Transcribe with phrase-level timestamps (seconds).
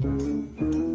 [0.00, 0.87] Música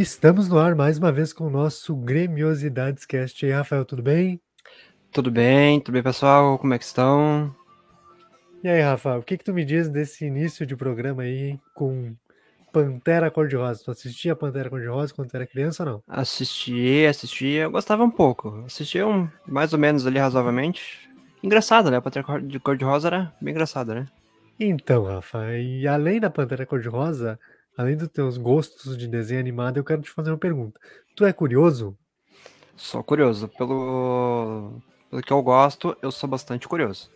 [0.00, 3.44] Estamos no ar mais uma vez com o nosso Gremiosidades Cast.
[3.44, 4.40] E aí, Rafael, tudo bem?
[5.12, 6.58] Tudo bem, tudo bem, pessoal?
[6.58, 7.54] Como é que estão?
[8.64, 12.14] E aí, Rafael, o que, que tu me diz desse início de programa aí com
[12.72, 13.84] Pantera Cor-de-Rosa?
[13.84, 16.02] Tu assistia Pantera Cor-de-Rosa quando tu era criança ou não?
[16.08, 18.64] Assisti, assisti, eu gostava um pouco.
[18.64, 21.10] Assisti um, mais ou menos ali razoavelmente.
[21.42, 21.98] Engraçado, né?
[21.98, 22.24] A Pantera
[22.64, 24.06] Cor-de-Rosa era bem engraçada, né?
[24.58, 27.38] Então, Rafa, e além da Pantera Cor-de-Rosa,
[27.76, 30.80] além dos teus gostos de desenho animado, eu quero te fazer uma pergunta.
[31.16, 31.96] Tu é curioso?
[32.76, 33.48] Sou curioso.
[33.48, 37.10] Pelo, pelo que eu gosto, eu sou bastante curioso.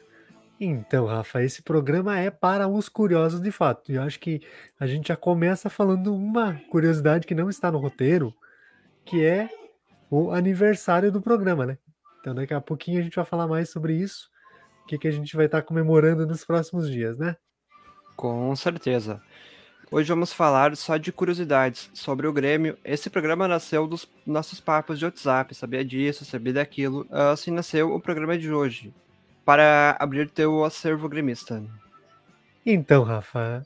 [0.60, 3.90] Então, Rafa, esse programa é para os curiosos de fato.
[3.90, 4.40] E eu acho que
[4.78, 8.32] a gente já começa falando uma curiosidade que não está no roteiro,
[9.04, 9.48] que é
[10.10, 11.78] o aniversário do programa, né?
[12.20, 14.30] Então, daqui a pouquinho a gente vai falar mais sobre isso,
[14.82, 17.36] o que, que a gente vai estar comemorando nos próximos dias, né?
[18.16, 19.20] Com certeza.
[19.94, 22.76] Hoje vamos falar só de curiosidades sobre o Grêmio.
[22.84, 27.06] Esse programa nasceu dos nossos papos de WhatsApp, sabia disso, sabia daquilo.
[27.08, 28.92] Assim nasceu o programa de hoje,
[29.44, 31.62] para abrir teu acervo gremista.
[32.66, 33.64] Então, Rafa,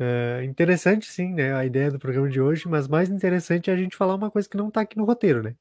[0.00, 3.76] é interessante sim, né, a ideia do programa de hoje, mas mais interessante é a
[3.76, 5.54] gente falar uma coisa que não está aqui no roteiro, né?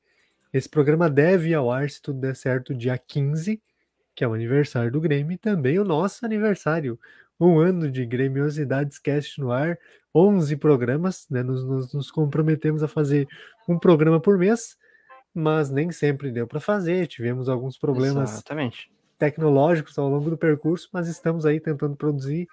[0.52, 3.62] Esse programa deve ir ao ar, se tudo der certo, dia 15,
[4.16, 7.00] que é o aniversário do Grêmio, e também o nosso aniversário,
[7.42, 9.78] um ano de Gremiosidades Cast no ar,
[10.14, 11.42] 11 programas, né?
[11.42, 13.28] Nos, nos, nos comprometemos a fazer
[13.68, 14.78] um programa por mês,
[15.34, 18.92] mas nem sempre deu para fazer, tivemos alguns problemas Exatamente.
[19.18, 22.48] tecnológicos ao longo do percurso, mas estamos aí tentando produzir.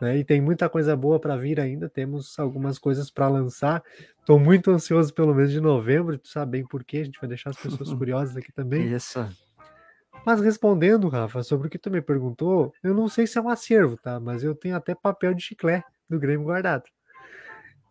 [0.00, 3.82] Né, e tem muita coisa boa para vir ainda, temos algumas coisas para lançar.
[4.18, 7.28] Estou muito ansioso pelo mês de novembro, tu sabe bem por quê, a gente vai
[7.28, 8.92] deixar as pessoas curiosas aqui também.
[8.92, 9.24] Isso.
[10.24, 13.48] Mas respondendo, Rafa, sobre o que tu me perguntou, eu não sei se é um
[13.48, 14.18] acervo, tá?
[14.18, 16.84] Mas eu tenho até papel de chiclete do Grêmio guardado.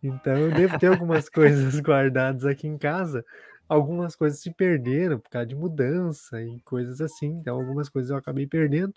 [0.02, 3.24] Então eu devo ter algumas coisas guardadas aqui em casa.
[3.68, 7.38] Algumas coisas se perderam por causa de mudança e coisas assim.
[7.40, 8.94] Então algumas coisas eu acabei perdendo.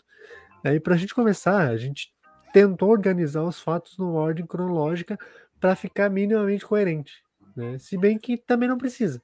[0.63, 2.11] Aí para a gente começar, a gente
[2.51, 5.17] tentou organizar os fatos numa ordem cronológica
[5.59, 7.23] para ficar minimamente coerente.
[7.55, 7.77] Né?
[7.79, 9.21] Se bem que também não precisa.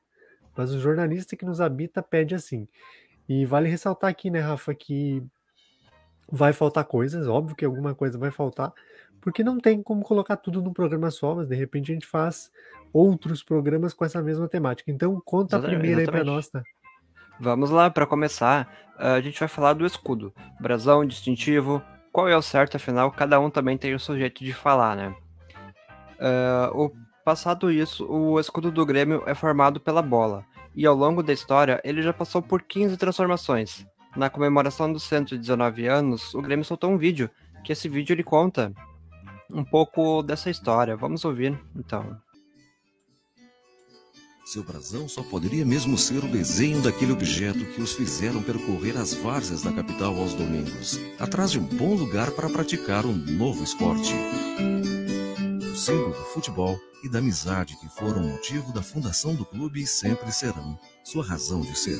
[0.55, 2.67] Mas o jornalista que nos habita pede assim.
[3.27, 5.23] E vale ressaltar aqui, né, Rafa, que
[6.31, 8.73] vai faltar coisas, óbvio que alguma coisa vai faltar,
[9.21, 12.51] porque não tem como colocar tudo num programa só, mas de repente a gente faz
[12.91, 14.91] outros programas com essa mesma temática.
[14.91, 16.35] Então conta Exatamente, a primeira aí para exatamente.
[16.35, 16.63] nós, tá?
[17.39, 20.33] Vamos lá, para começar, a gente vai falar do escudo.
[20.59, 21.81] Brasão, distintivo,
[22.11, 25.15] qual é o certo, afinal, cada um também tem o seu jeito de falar, né?
[26.19, 26.91] Ah, o
[27.25, 31.81] passado isso, o escudo do Grêmio é formado pela bola, e ao longo da história
[31.83, 33.85] ele já passou por 15 transformações.
[34.15, 37.29] Na comemoração dos 119 anos, o Grêmio soltou um vídeo,
[37.63, 38.71] que esse vídeo ele conta
[39.51, 40.95] um pouco dessa história.
[40.95, 42.15] Vamos ouvir, então.
[44.45, 49.13] Seu brasão só poderia mesmo ser o desenho daquele objeto que os fizeram percorrer as
[49.13, 54.13] várzeas da capital aos domingos, atrás de um bom lugar para praticar um novo esporte
[55.83, 60.31] símbolo do futebol e da amizade que foram motivo da fundação do clube e sempre
[60.31, 61.99] serão sua razão de ser.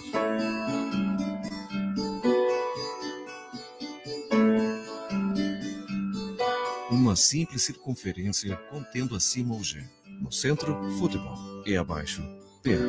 [6.89, 9.83] Uma simples circunferência contendo acima o G.
[10.21, 12.21] No centro, futebol e abaixo,
[12.63, 12.79] PA.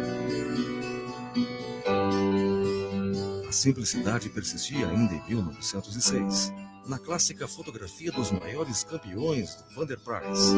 [3.48, 6.52] A simplicidade persistia ainda em 1906
[6.86, 10.54] na clássica fotografia dos maiores campeões do Vander Price.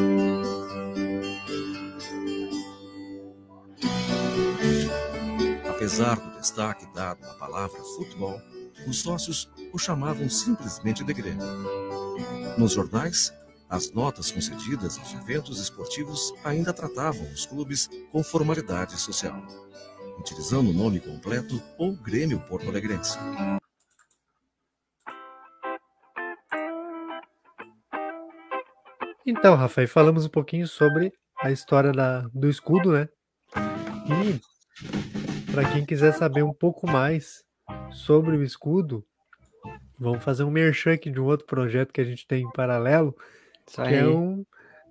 [5.69, 8.41] Apesar do destaque dado à palavra futebol,
[8.87, 11.45] os sócios o chamavam simplesmente de Grêmio.
[12.57, 13.31] Nos jornais,
[13.69, 19.41] as notas concedidas aos eventos esportivos ainda tratavam os clubes com formalidade social,
[20.17, 23.17] utilizando o nome completo ou Grêmio Porto Alegrense.
[29.29, 33.09] Então, Rafael, falamos um pouquinho sobre a história da, do escudo, né?
[34.07, 37.43] E para quem quiser saber um pouco mais
[37.91, 39.05] sobre o escudo,
[39.99, 43.13] vamos fazer um merchan aqui de um outro projeto que a gente tem em paralelo,
[43.67, 43.95] Isso que aí.
[43.95, 44.45] é um.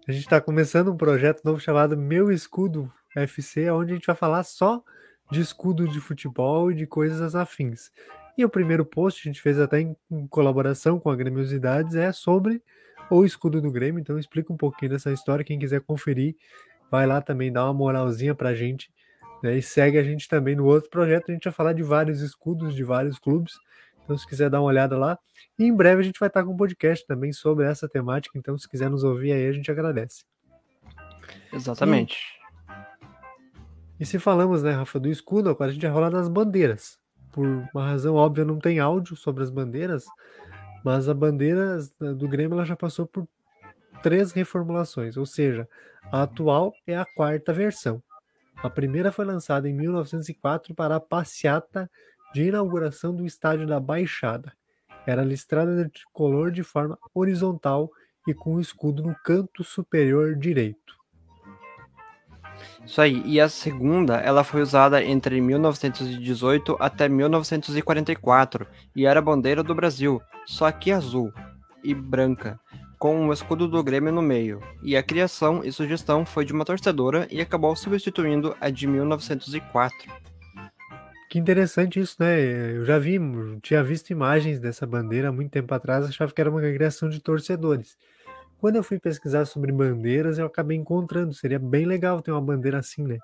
[0.06, 4.16] A gente está começando um projeto novo chamado Meu Escudo FC, onde a gente vai
[4.16, 4.84] falar só
[5.30, 7.90] de escudo de futebol e de coisas afins.
[8.36, 12.12] E o primeiro post, a gente fez até em, em colaboração com a Grêmiosidades, é
[12.12, 12.62] sobre
[13.10, 14.00] o escudo do Grêmio.
[14.00, 15.44] Então explica um pouquinho dessa história.
[15.44, 16.36] Quem quiser conferir,
[16.90, 18.90] vai lá também, dá uma moralzinha pra gente.
[19.42, 19.58] Né?
[19.58, 21.30] E segue a gente também no outro projeto.
[21.30, 23.54] A gente vai falar de vários escudos de vários clubes.
[24.04, 25.18] Então, se quiser dar uma olhada lá.
[25.58, 28.38] E em breve a gente vai estar com um podcast também sobre essa temática.
[28.38, 30.24] Então, se quiser nos ouvir aí, a gente agradece.
[31.52, 32.16] Exatamente.
[33.98, 36.98] E se falamos, né, Rafa, do escudo, agora a gente vai falar das bandeiras.
[37.32, 40.04] Por uma razão óbvia, não tem áudio sobre as bandeiras,
[40.86, 43.26] mas a bandeira do Grêmio ela já passou por
[44.04, 45.68] três reformulações, ou seja,
[46.12, 48.00] a atual é a quarta versão.
[48.58, 51.90] A primeira foi lançada em 1904 para a passeata
[52.32, 54.52] de inauguração do estádio da Baixada.
[55.04, 57.90] Era listrada de tricolor de forma horizontal
[58.24, 60.94] e com o escudo no canto superior direito.
[62.86, 63.20] Isso aí.
[63.26, 69.74] E a segunda, ela foi usada entre 1918 até 1944 e era a bandeira do
[69.74, 71.32] Brasil, só que azul
[71.82, 72.58] e branca,
[72.98, 74.60] com o escudo do Grêmio no meio.
[74.82, 80.26] E a criação e sugestão foi de uma torcedora e acabou substituindo a de 1904.
[81.28, 82.38] Que interessante isso, né?
[82.76, 83.18] Eu já vi,
[83.62, 87.20] tinha visto imagens dessa bandeira há muito tempo atrás, achava que era uma criação de
[87.20, 87.96] torcedores.
[88.58, 91.34] Quando eu fui pesquisar sobre bandeiras, eu acabei encontrando.
[91.34, 93.18] Seria bem legal ter uma bandeira assim, né?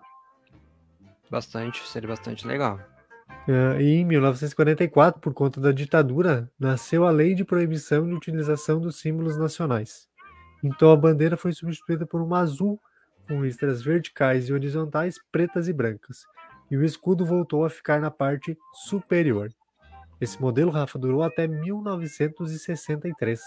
[1.31, 2.79] Bastante, seria bastante legal.
[3.49, 9.01] Uh, em 1944, por conta da ditadura, nasceu a Lei de Proibição de Utilização dos
[9.01, 10.07] Símbolos Nacionais.
[10.63, 12.79] Então a bandeira foi substituída por uma azul
[13.27, 16.27] com listras verticais e horizontais pretas e brancas.
[16.71, 18.57] E o escudo voltou a ficar na parte
[18.87, 19.51] superior.
[20.21, 23.41] Esse modelo, Rafa, durou até 1963.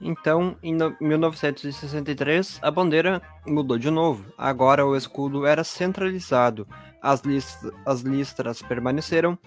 [0.00, 4.24] Então, em 1963, a bandeira mudou de novo.
[4.36, 6.66] Agora o escudo era centralizado.
[7.02, 9.38] As, list as listras permaneceram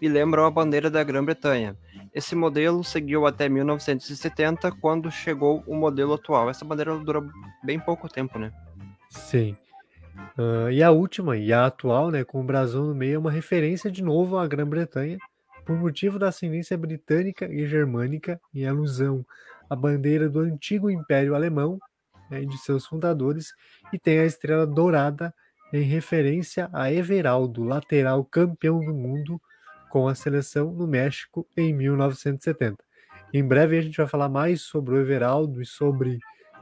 [0.00, 1.76] e lembram a bandeira da Grã-Bretanha.
[2.12, 6.50] Esse modelo seguiu até 1970, quando chegou o modelo atual.
[6.50, 7.24] Essa bandeira durou
[7.62, 8.52] bem pouco tempo, né?
[9.08, 9.56] Sim.
[10.36, 13.30] Uh, e a última, e a atual, né, com o brasão no meio, é uma
[13.30, 15.18] referência de novo à Grã-Bretanha,
[15.64, 19.24] por motivo da ascendência britânica e germânica, em alusão
[19.70, 21.78] a bandeira do antigo Império Alemão
[22.28, 23.54] né, de seus fundadores
[23.92, 25.32] e tem a estrela dourada
[25.72, 29.40] em referência a Everaldo, lateral campeão do mundo
[29.88, 32.76] com a seleção no México em 1970.
[33.32, 36.18] Em breve a gente vai falar mais sobre o Everaldo e sobre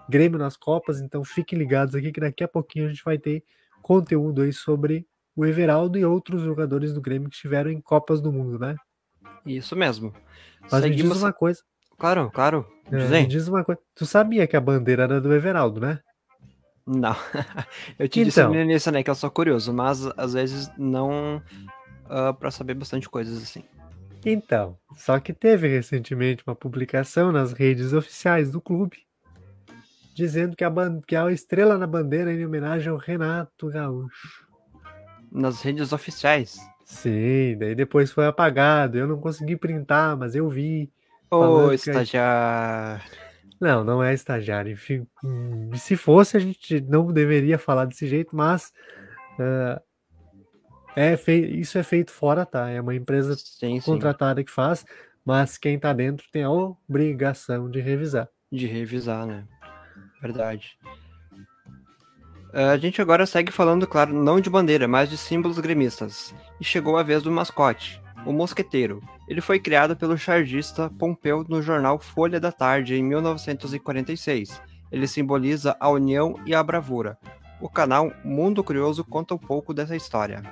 [0.08, 3.42] Grêmio nas Copas, então fiquem ligados aqui que daqui a pouquinho a gente vai ter
[3.82, 8.32] conteúdo aí sobre o Everaldo e outros jogadores do Grêmio que estiveram em Copas do
[8.32, 8.76] Mundo, né?
[9.46, 10.12] Isso mesmo.
[10.62, 11.04] Mas Seguimos...
[11.04, 11.62] me diz uma coisa.
[11.99, 12.67] Claro, claro.
[12.90, 13.81] É, me diz uma coisa.
[13.95, 16.00] Tu sabia que a bandeira era do Everaldo, né?
[16.87, 17.14] Não.
[17.99, 21.43] eu te então, disse no início, né, que eu sou curioso, mas às vezes não
[22.07, 23.62] uh, para saber bastante coisas assim.
[24.25, 29.09] Então, só que teve recentemente uma publicação nas redes oficiais do clube
[30.19, 30.73] dizendo que a,
[31.07, 34.45] que a estrela na bandeira é em homenagem ao Renato Gaúcho.
[35.31, 36.59] Nas redes oficiais?
[36.85, 38.99] Sim, daí depois foi apagado.
[38.99, 40.90] Eu não consegui printar, mas eu vi.
[41.30, 43.02] Ô, estagiário.
[43.61, 44.73] Não, não é estagiário.
[44.73, 45.06] Enfim,
[45.75, 48.73] se fosse, a gente não deveria falar desse jeito, mas
[49.38, 49.80] uh,
[50.94, 51.44] é fei...
[51.44, 52.70] isso é feito fora, tá?
[52.70, 54.44] É uma empresa sim, contratada sim.
[54.44, 54.85] que faz,
[55.25, 58.28] mas quem tá dentro tem a obrigação de revisar.
[58.50, 59.44] De revisar, né?
[60.23, 60.78] Verdade.
[62.54, 66.35] Uh, a gente agora segue falando, claro, não de bandeira, mas de símbolos gremistas.
[66.61, 68.00] E chegou a vez do mascote.
[68.25, 69.02] o Mosqueteiro.
[69.28, 74.61] Ele foi criado pelo chargista Pompeu no jornal Folha da Tarde em 1946.
[74.90, 77.18] Ele simboliza a união e a bravura.
[77.61, 80.42] O canal Mundo Curioso conta um pouco dessa história.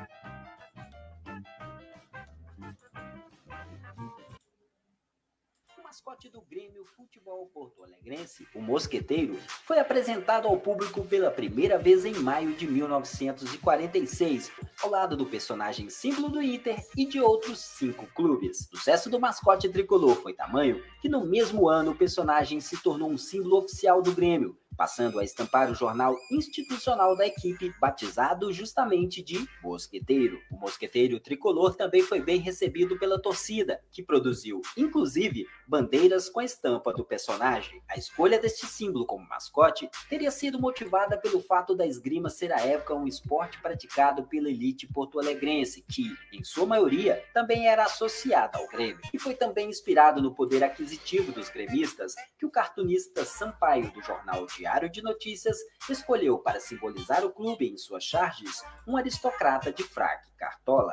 [6.06, 12.04] Mascote do Grêmio Futebol Porto Alegrense, o Mosqueteiro, foi apresentado ao público pela primeira vez
[12.04, 14.52] em maio de 1946,
[14.84, 18.68] ao lado do personagem símbolo do Inter e de outros cinco clubes.
[18.72, 23.10] O sucesso do mascote tricolor foi tamanho que no mesmo ano o personagem se tornou
[23.10, 29.22] um símbolo oficial do Grêmio, passando a estampar o jornal institucional da equipe, batizado justamente
[29.22, 30.40] de Mosqueteiro.
[30.50, 36.44] O Mosqueteiro tricolor também foi bem recebido pela torcida, que produziu, inclusive, bandeiras com a
[36.44, 37.82] estampa do personagem.
[37.88, 42.60] A escolha deste símbolo como mascote teria sido motivada pelo fato da esgrima ser à
[42.60, 48.68] época um esporte praticado pela elite porto-alegrense, que, em sua maioria, também era associada ao
[48.68, 49.00] Grêmio.
[49.12, 54.46] E foi também inspirado no poder aquisitivo dos gremistas que o cartunista Sampaio do jornal
[54.46, 55.58] de Diário de Notícias
[55.88, 60.92] escolheu para simbolizar o clube em suas charges um aristocrata de fraque cartola.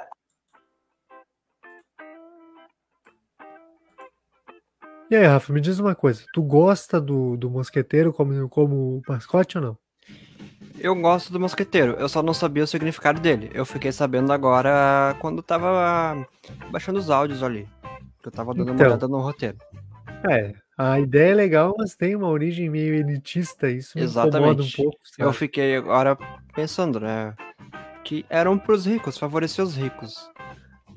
[5.09, 6.23] E aí, Rafa, me diz uma coisa.
[6.35, 9.77] Tu gosta do, do mosqueteiro como, como mascote ou não?
[10.79, 13.49] Eu gosto do mosqueteiro, eu só não sabia o significado dele.
[13.55, 16.27] Eu fiquei sabendo agora quando tava
[16.71, 17.67] baixando os áudios ali.
[18.21, 19.57] Que eu tava dando então, uma olhada no roteiro.
[20.29, 24.37] É, a ideia é legal, mas tem uma origem meio elitista, isso me Exatamente.
[24.37, 24.99] incomoda um pouco.
[25.03, 25.29] Sabe?
[25.29, 26.17] Eu fiquei agora
[26.55, 27.35] pensando, né?
[28.03, 30.29] Que eram pros ricos, favorecer os ricos.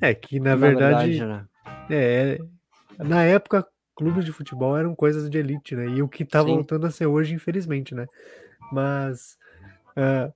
[0.01, 1.19] É, que na, na verdade.
[1.19, 1.47] verdade né?
[1.91, 2.39] é,
[2.99, 5.87] na época, clubes de futebol eram coisas de elite, né?
[5.89, 6.47] E o que tá Sim.
[6.47, 8.07] voltando a ser hoje, infelizmente, né?
[8.73, 9.37] Mas.
[9.97, 10.33] Uh,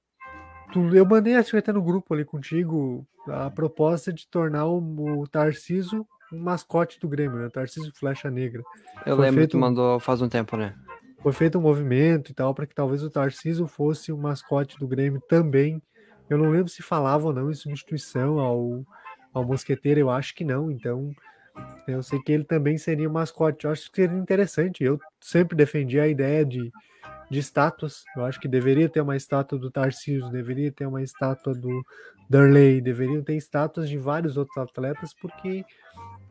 [0.73, 5.21] tu, eu mandei acho que até no grupo ali contigo a proposta de tornar o,
[5.21, 7.49] o Tarciso mascote do Grêmio, né?
[7.49, 8.63] Tarcísio Flecha Negra.
[9.07, 10.75] Eu foi lembro que mandou faz um tempo, né?
[11.23, 14.79] Foi feito um movimento e tal para que talvez o Tarcísio fosse o um mascote
[14.79, 15.83] do Grêmio também.
[16.29, 18.85] Eu não lembro se falava ou não em substituição ao,
[19.33, 21.13] ao Mosqueteiro, eu acho que não, então
[21.87, 23.65] eu sei que ele também seria um mascote.
[23.65, 24.85] Eu acho que seria interessante.
[24.85, 26.71] Eu sempre defendi a ideia de,
[27.31, 28.05] de estátuas.
[28.17, 31.83] Eu acho que deveria ter uma estátua do Tarcísio, deveria ter uma estátua do
[32.31, 35.65] Darley, deveriam ter estátuas de vários outros atletas, porque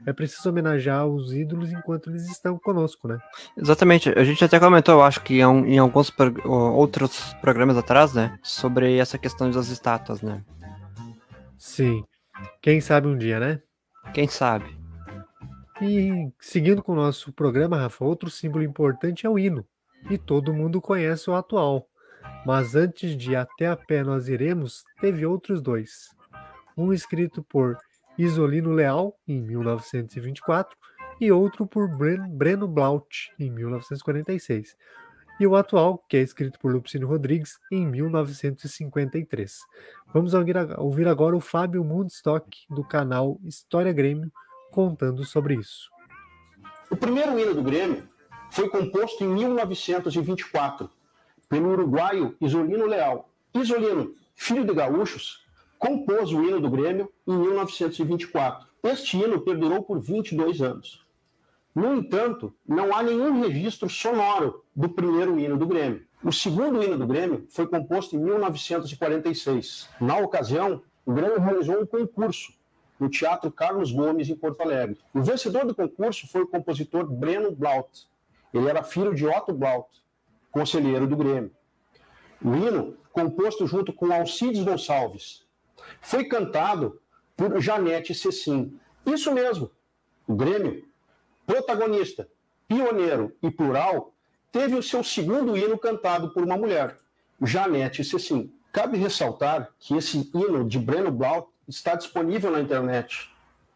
[0.06, 3.20] é preciso homenagear os ídolos enquanto eles estão conosco, né?
[3.58, 4.08] Exatamente.
[4.18, 6.14] A gente até comentou, eu acho que em, alguns
[6.46, 8.40] outros programas atrás, né?
[8.42, 10.42] Sobre essa questão das estátuas, né?
[11.58, 12.06] Sim.
[12.62, 13.62] Quem sabe um dia, né?
[14.14, 14.74] Quem sabe.
[15.82, 19.66] E seguindo com o nosso programa, Rafa, outro símbolo importante é o hino.
[20.10, 21.90] E todo mundo conhece o atual.
[22.46, 26.16] Mas antes de Até a Pé Nós Iremos, teve outros dois.
[26.78, 27.78] Um escrito por
[28.18, 30.78] Isolino Leal, em 1924,
[31.20, 34.76] e outro por Breno Blaut, em 1946,
[35.40, 39.60] e o atual, que é escrito por Lupicínio Rodrigues, em 1953.
[40.14, 44.32] Vamos ouvir agora o Fábio Mundstock, do canal História Grêmio,
[44.72, 45.90] contando sobre isso.
[46.90, 48.04] O primeiro hino do Grêmio
[48.52, 50.90] foi composto em 1924
[51.50, 53.30] pelo uruguaio Isolino Leal.
[53.54, 55.44] Isolino, filho de gaúchos,
[55.80, 58.68] compôs o hino do Grêmio em 1924.
[58.84, 61.06] Este hino perdurou por 22 anos.
[61.74, 66.06] No entanto, não há nenhum registro sonoro do primeiro hino do Grêmio.
[66.24, 69.90] O segundo hino do Grêmio foi composto em 1946.
[70.00, 72.54] Na ocasião, o Grêmio realizou um concurso
[73.00, 75.00] no Teatro Carlos Gomes, em Porto Alegre.
[75.14, 78.08] O vencedor do concurso foi o compositor Breno Blaut.
[78.54, 79.88] Ele era filho de Otto Blaut,
[80.52, 81.52] conselheiro do Grêmio.
[82.44, 85.46] O hino, composto junto com Alcides Gonçalves,
[86.02, 87.02] foi cantado
[87.36, 88.80] por Janete Cecim.
[89.06, 89.72] Isso mesmo,
[90.28, 90.86] o Grêmio,
[91.46, 92.28] protagonista,
[92.68, 94.14] pioneiro e plural,
[94.52, 96.98] teve o seu segundo hino cantado por uma mulher,
[97.42, 98.54] Janete Cecim.
[98.72, 103.30] Cabe ressaltar que esse hino de Breno Blau está disponível na internet.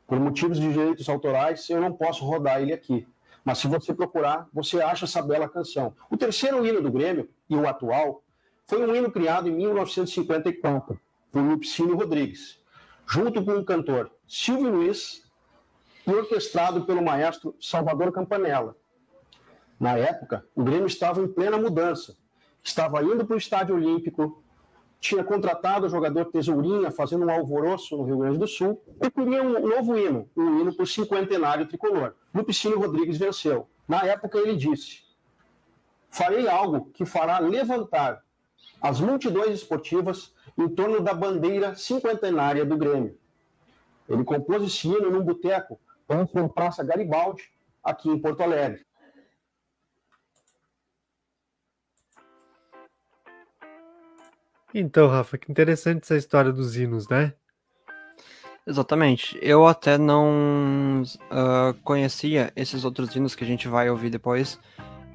[0.05, 3.07] Por motivos de direitos autorais, eu não posso rodar ele aqui.
[3.43, 5.95] Mas se você procurar, você acha essa bela canção.
[6.09, 8.23] O terceiro hino do Grêmio, e o atual,
[8.65, 11.00] foi um hino criado em 1954
[11.31, 12.62] por Lupicínio Rodrigues,
[13.05, 15.23] junto com o cantor Silvio Luiz
[16.07, 18.75] e orquestrado pelo maestro Salvador Campanella.
[19.79, 22.15] Na época, o Grêmio estava em plena mudança.
[22.63, 24.42] Estava indo para o Estádio Olímpico,
[25.03, 29.43] tinha contratado o jogador Tesourinha, fazendo um alvoroço no Rio Grande do Sul, e queria
[29.43, 32.15] um novo hino, um hino o cinquentenário tricolor.
[32.33, 33.67] Lupicínio Rodrigues venceu.
[33.86, 35.03] Na época, ele disse:
[36.10, 38.24] Farei algo que fará levantar
[38.81, 43.17] as multidões esportivas em torno da bandeira cinquentenária do Grêmio.
[44.07, 47.43] Ele compôs esse hino num boteco, antes da Praça Garibaldi,
[47.83, 48.86] aqui em Porto Alegre.
[54.73, 57.33] Então, Rafa, que interessante essa história dos hinos, né?
[58.65, 59.37] Exatamente.
[59.41, 64.59] Eu até não uh, conhecia esses outros hinos que a gente vai ouvir depois,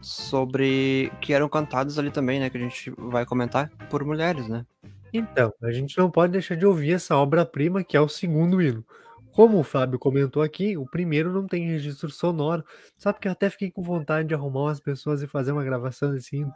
[0.01, 2.51] sobre que eram cantados ali também, né?
[2.51, 4.65] Que a gente vai comentar por mulheres, né?
[5.13, 8.85] Então, a gente não pode deixar de ouvir essa obra-prima que é o segundo hino.
[9.33, 12.65] Como o Fábio comentou aqui, o primeiro não tem registro sonoro.
[12.97, 16.13] Sabe que eu até fiquei com vontade de arrumar umas pessoas e fazer uma gravação
[16.13, 16.53] desse hino.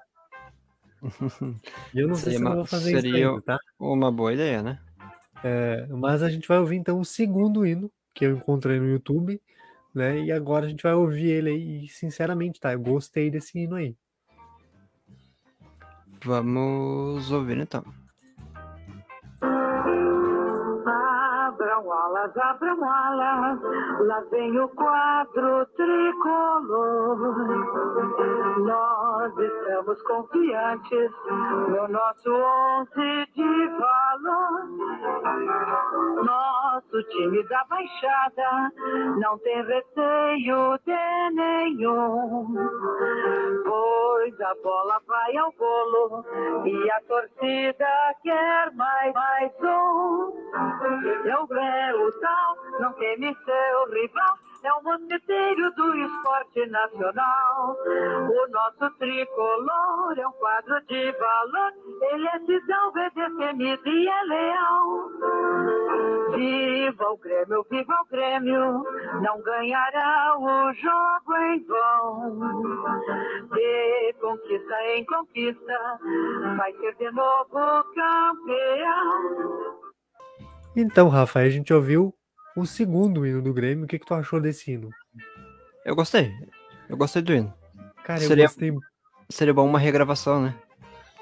[1.94, 3.58] Eu não sei se eu vou fazer seria isso ainda, tá?
[3.78, 4.78] Uma boa ideia, né?
[5.42, 9.40] É, mas a gente vai ouvir então o segundo hino que eu encontrei no YouTube,
[9.94, 10.20] né?
[10.20, 11.84] E agora a gente vai ouvir ele aí.
[11.84, 12.72] E, sinceramente, tá?
[12.72, 13.96] Eu gostei desse hino aí.
[16.24, 17.84] Vamos ouvir então.
[20.84, 23.60] Abram alas, abram alas,
[24.06, 27.18] lá vem o quadro tricolor.
[29.34, 34.64] Nós estamos confiantes no nosso onze de valor.
[36.22, 38.72] Nosso time da Baixada
[39.18, 42.46] não tem receio de nenhum.
[43.64, 46.24] Pois a bola vai ao golo
[46.66, 50.32] e a torcida quer mais, mais um.
[51.40, 57.76] O Grêmio tal, não teme seu rival, é o mosqueteiro do esporte nacional.
[58.28, 61.72] O nosso tricolor é um quadro de valor,
[62.12, 65.10] ele é cidão, é destemido e é leal.
[66.34, 68.84] Viva o Grêmio, viva o Grêmio,
[69.20, 72.38] não ganhará o jogo em vão.
[73.52, 76.00] De conquista em conquista,
[76.56, 79.82] vai ser de novo campeão.
[80.74, 82.14] Então, Rafa, a gente ouviu
[82.56, 83.84] o segundo hino do Grêmio.
[83.84, 84.90] O que, que tu achou desse hino?
[85.84, 86.32] Eu gostei.
[86.88, 87.52] Eu gostei do hino.
[88.04, 88.72] Cara, Seria- eu gostei,
[89.30, 90.54] Seria bom uma regravação, né?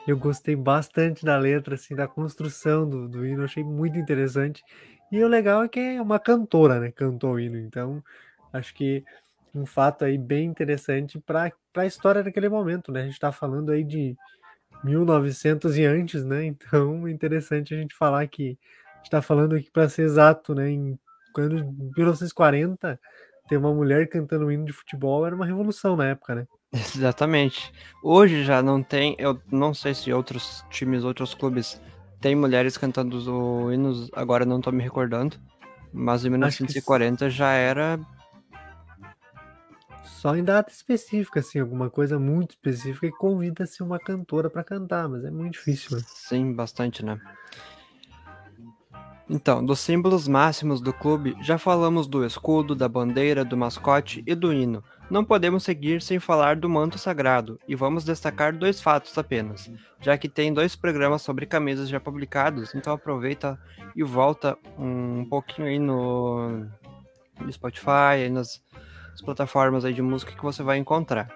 [0.08, 3.44] eu gostei bastante da letra, assim, da construção do, do hino.
[3.44, 4.64] Achei muito interessante.
[5.12, 6.90] E o legal é que é uma cantora, né?
[6.90, 7.56] Cantou o hino.
[7.58, 8.02] Então,
[8.52, 9.04] acho que
[9.54, 13.02] um fato aí bem interessante para a história daquele momento, né?
[13.02, 14.16] A gente tá falando aí de
[14.82, 16.44] 1900 e antes, né?
[16.70, 18.58] Então, é interessante a gente falar que
[18.94, 20.70] a gente tá falando aqui para ser exato, né?
[20.70, 20.98] Em
[21.32, 22.98] quando em 1940
[23.48, 26.46] ter uma mulher cantando um hino de futebol era uma revolução na época, né?
[26.72, 27.72] Exatamente.
[28.02, 31.80] Hoje já não tem, eu não sei se outros times, outros clubes
[32.20, 33.26] têm mulheres cantando os
[33.72, 35.36] hinos, agora não tô me recordando.
[35.92, 37.98] Mas em Acho que 1940 já era.
[40.04, 45.08] Só em data específica, assim, alguma coisa muito específica e convida-se uma cantora para cantar,
[45.08, 46.02] mas é muito difícil, né?
[46.06, 47.18] Sim, bastante, né?
[49.32, 54.34] Então, dos símbolos máximos do clube, já falamos do escudo, da bandeira, do mascote e
[54.34, 54.82] do hino.
[55.08, 60.18] Não podemos seguir sem falar do manto sagrado, e vamos destacar dois fatos apenas, já
[60.18, 63.56] que tem dois programas sobre camisas já publicados, então aproveita
[63.94, 66.66] e volta um pouquinho aí no,
[67.52, 68.60] Spotify, aí nas,
[69.12, 71.28] nas plataformas aí de música que você vai encontrar.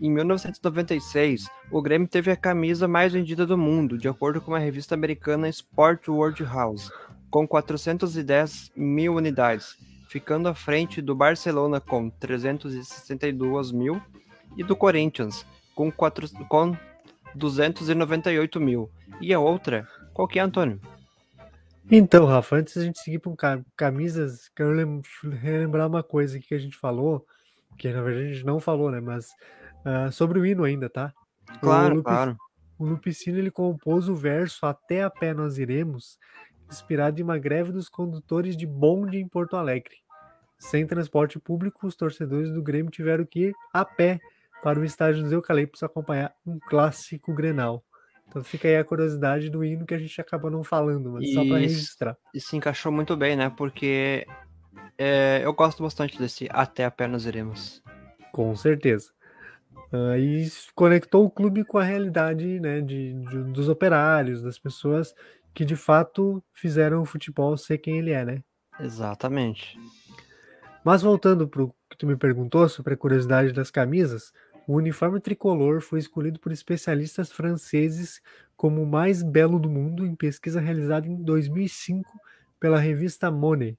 [0.00, 4.58] Em 1996, o Grêmio teve a camisa mais vendida do mundo, de acordo com a
[4.58, 6.88] revista americana Sport World House,
[7.30, 9.76] com 410 mil unidades,
[10.08, 14.00] ficando à frente do Barcelona com 362 mil
[14.56, 16.76] e do Corinthians com, 4, com
[17.34, 18.90] 298 mil.
[19.20, 20.80] E a outra, qual que é, Antônio?
[21.90, 25.02] Então, Rafa, antes da gente seguir para camisas, quero lem-
[25.40, 27.24] relembrar uma coisa que a gente falou,
[27.78, 29.00] que na verdade a gente não falou, né?
[29.00, 29.28] Mas
[29.84, 31.12] ah, sobre o hino ainda, tá?
[31.60, 32.36] Claro, Lupe- claro.
[32.78, 36.18] O Lupicino ele compôs o verso Até a pé nós iremos,
[36.68, 39.96] inspirado em uma greve dos condutores de bonde em Porto Alegre.
[40.58, 44.18] Sem transporte público, os torcedores do Grêmio tiveram que ir a pé
[44.62, 47.84] para o estádio dos Eucaliptos acompanhar um clássico Grenal.
[48.28, 51.44] Então fica aí a curiosidade do hino que a gente acabou não falando, mas só
[51.46, 52.16] para registrar.
[52.34, 53.48] E se encaixou muito bem, né?
[53.56, 54.26] Porque
[54.98, 57.82] é, eu gosto bastante desse Até apenas iremos.
[58.32, 59.12] Com certeza.
[60.12, 65.14] Aí conectou o clube com a realidade né, de, de- dos operários, das pessoas
[65.54, 68.42] que de fato fizeram o futebol ser quem ele é, né?
[68.80, 69.78] Exatamente.
[70.84, 74.32] Mas voltando para o que tu me perguntou sobre a curiosidade das camisas,
[74.66, 78.20] o uniforme tricolor foi escolhido por especialistas franceses
[78.56, 82.08] como o mais belo do mundo em pesquisa realizada em 2005
[82.60, 83.78] pela revista Monet,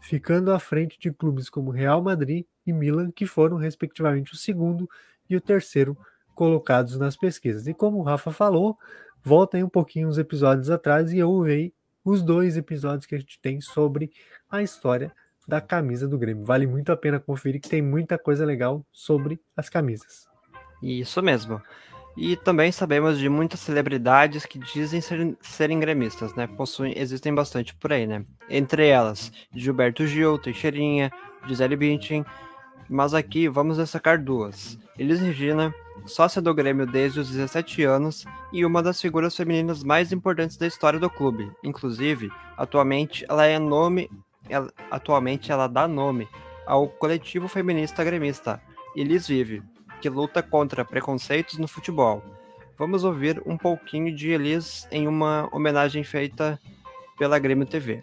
[0.00, 4.88] ficando à frente de clubes como Real Madrid e Milan, que foram respectivamente o segundo
[5.28, 5.96] e o terceiro
[6.34, 7.66] colocados nas pesquisas.
[7.66, 8.78] E como o Rafa falou,
[9.22, 13.38] volta aí um pouquinho uns episódios atrás e ouvi os dois episódios que a gente
[13.40, 14.10] tem sobre
[14.50, 15.12] a história
[15.46, 16.44] da camisa do Grêmio.
[16.44, 20.26] Vale muito a pena conferir que tem muita coisa legal sobre as camisas.
[20.82, 21.60] Isso mesmo.
[22.16, 26.46] E também sabemos de muitas celebridades que dizem ser, serem gremistas, né?
[26.46, 28.24] Possuem, existem bastante por aí, né?
[28.48, 31.10] Entre elas, Gilberto Gil, Teixeirinha,
[31.46, 32.24] Gisele Bündchen.
[32.88, 34.78] Mas aqui vamos destacar duas.
[34.98, 35.72] Elis Regina,
[36.06, 40.66] sócia do Grêmio desde os 17 anos e uma das figuras femininas mais importantes da
[40.66, 41.50] história do clube.
[41.62, 44.10] Inclusive, atualmente ela é nome,
[44.48, 46.28] ela, atualmente ela dá nome
[46.66, 48.60] ao coletivo feminista gremista
[48.94, 49.62] Elis Vive,
[50.00, 52.22] que luta contra preconceitos no futebol.
[52.78, 56.58] Vamos ouvir um pouquinho de Elis em uma homenagem feita
[57.18, 58.02] pela Grêmio TV.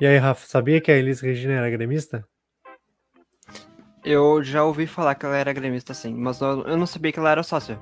[0.00, 2.26] E aí, Rafa, sabia que a Elis Regina era gremista?
[4.04, 7.30] Eu já ouvi falar que ela era gremista, sim, mas eu não sabia que ela
[7.30, 7.78] era sócia.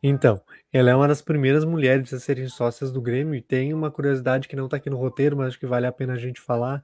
[0.00, 0.40] Então,
[0.72, 4.46] ela é uma das primeiras mulheres a serem sócias do Grêmio e tem uma curiosidade
[4.46, 6.82] que não está aqui no roteiro, mas acho que vale a pena a gente falar,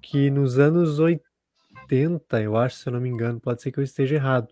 [0.00, 3.84] que nos anos 80, eu acho, se eu não me engano, pode ser que eu
[3.84, 4.48] esteja errado,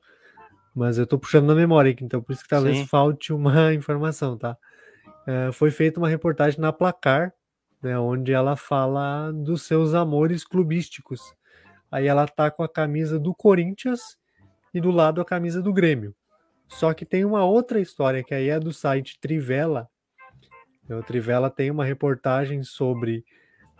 [0.74, 2.86] mas eu estou puxando na memória aqui, então por isso que talvez Sim.
[2.86, 4.56] falte uma informação, tá?
[5.26, 7.32] É, foi feita uma reportagem na Placar,
[7.82, 11.20] né, onde ela fala dos seus amores clubísticos.
[11.90, 14.16] Aí ela tá com a camisa do Corinthians
[14.72, 16.14] e do lado a camisa do Grêmio.
[16.68, 19.88] Só que tem uma outra história que aí é do site Trivela.
[20.88, 23.24] O Trivela tem uma reportagem sobre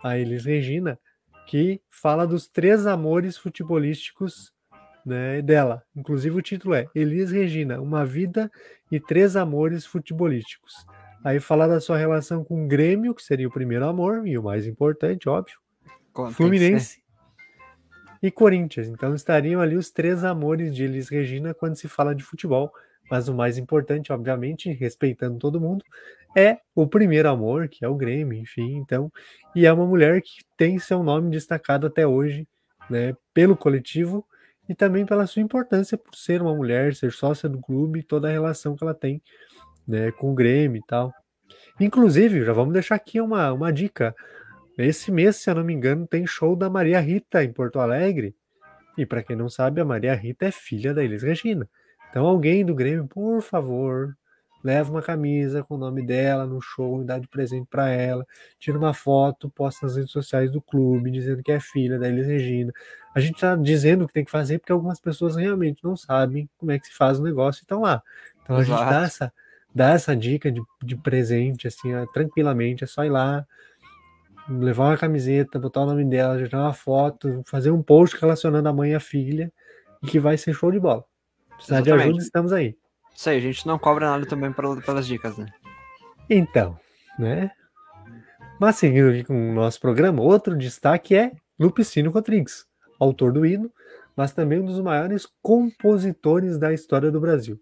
[0.03, 0.99] a Elis Regina
[1.47, 4.53] que fala dos três amores futebolísticos
[5.05, 5.83] né, dela.
[5.95, 8.51] Inclusive o título é Elis Regina, uma vida
[8.91, 10.85] e três amores futebolísticos.
[11.23, 14.43] Aí fala da sua relação com o Grêmio, que seria o primeiro amor e o
[14.43, 15.59] mais importante, óbvio.
[16.33, 17.01] Fluminense
[18.21, 18.87] e Corinthians.
[18.87, 22.71] Então estariam ali os três amores de Elis Regina quando se fala de futebol.
[23.09, 25.83] Mas o mais importante, obviamente, respeitando todo mundo,
[26.35, 28.77] é o primeiro amor, que é o Grêmio, enfim.
[28.77, 29.11] Então,
[29.53, 32.47] e é uma mulher que tem seu nome destacado até hoje,
[32.89, 34.25] né, pelo coletivo
[34.69, 38.31] e também pela sua importância por ser uma mulher, ser sócia do clube toda a
[38.31, 39.21] relação que ela tem
[39.87, 41.13] né, com o Grêmio e tal.
[41.79, 44.15] Inclusive, já vamos deixar aqui uma, uma dica.
[44.77, 48.35] Esse mês, se eu não me engano, tem show da Maria Rita em Porto Alegre.
[48.97, 51.67] E para quem não sabe, a Maria Rita é filha da Elis Regina.
[52.09, 54.15] Então, alguém do Grêmio, por favor,
[54.63, 58.25] leva uma camisa com o nome dela no show, dá de presente para ela,
[58.59, 62.27] tira uma foto, posta nas redes sociais do clube, dizendo que é filha da Elis
[62.27, 62.73] Regina.
[63.15, 66.49] A gente está dizendo o que tem que fazer porque algumas pessoas realmente não sabem
[66.57, 68.01] como é que se faz o negócio e estão lá.
[68.43, 68.79] Então, a Exato.
[68.79, 69.33] gente dá essa,
[69.73, 73.45] dá essa dica de, de presente, assim, tranquilamente, é só ir lá,
[74.49, 78.73] levar uma camiseta, botar o nome dela, tirar uma foto, fazer um post relacionando a
[78.73, 79.51] mãe e a filha,
[80.01, 81.05] e que vai ser show de bola.
[81.55, 82.03] Precisar Exatamente.
[82.03, 82.77] de ajuda, estamos aí.
[83.15, 85.47] Isso aí, a gente não cobra nada também pelas dicas, né?
[86.29, 86.77] Então,
[87.19, 87.51] né?
[88.59, 92.65] Mas seguindo aqui com o nosso programa, outro destaque é Lupicínio Rodrigues,
[92.99, 93.71] autor do hino,
[94.15, 97.59] mas também um dos maiores compositores da história do Brasil.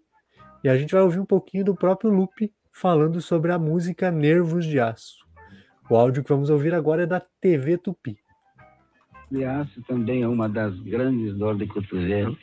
[0.62, 4.66] E a gente vai ouvir um pouquinho do próprio Lupe falando sobre a música Nervos
[4.66, 5.26] de Aço.
[5.88, 8.18] O áudio que vamos ouvir agora é da TV Tupi.
[9.30, 12.36] De Aço também é uma das grandes dores de cotovelo.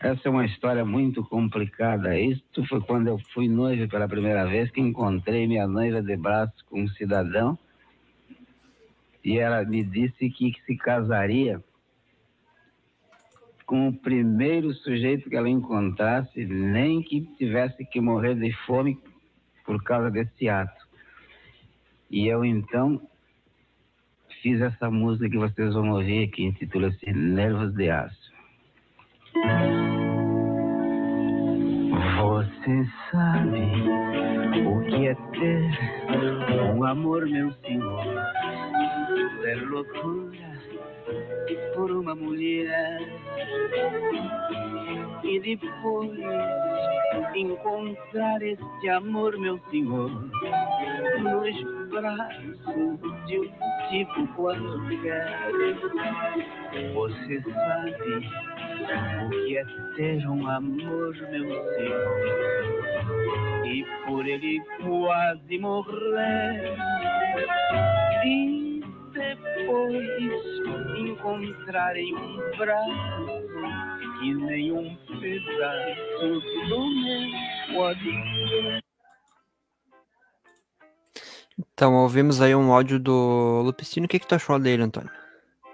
[0.00, 2.18] Essa é uma história muito complicada.
[2.18, 6.52] Isto foi quando eu fui noivo pela primeira vez que encontrei minha noiva de braço
[6.68, 7.58] com um cidadão
[9.24, 11.62] e ela me disse que se casaria
[13.66, 18.98] com o primeiro sujeito que ela encontrasse, nem que tivesse que morrer de fome
[19.64, 20.84] por causa desse ato.
[22.10, 23.00] E eu então
[24.42, 28.34] fiz essa música que vocês vão ouvir, que intitula-se Nervos de Aço.
[32.18, 33.60] Você sabe
[34.66, 38.04] o que é ter um amor, meu senhor?
[39.42, 40.53] Ter loucura
[41.74, 43.00] por uma mulher
[45.22, 46.10] e depois
[47.34, 53.48] encontrar este amor, meu senhor, nos braços de um
[53.90, 55.50] tipo qualquer.
[56.94, 58.26] Você sabe
[59.24, 59.64] o que é
[59.96, 62.16] ter um amor, meu senhor,
[63.64, 66.76] e por ele quase morrer.
[68.24, 68.63] E
[69.64, 77.94] depois encontrarem um braço que nem um pedaço do meu
[81.58, 84.06] Então, ouvimos aí um áudio do Lupicino.
[84.06, 85.10] O que, que tu achou dele, Antônio?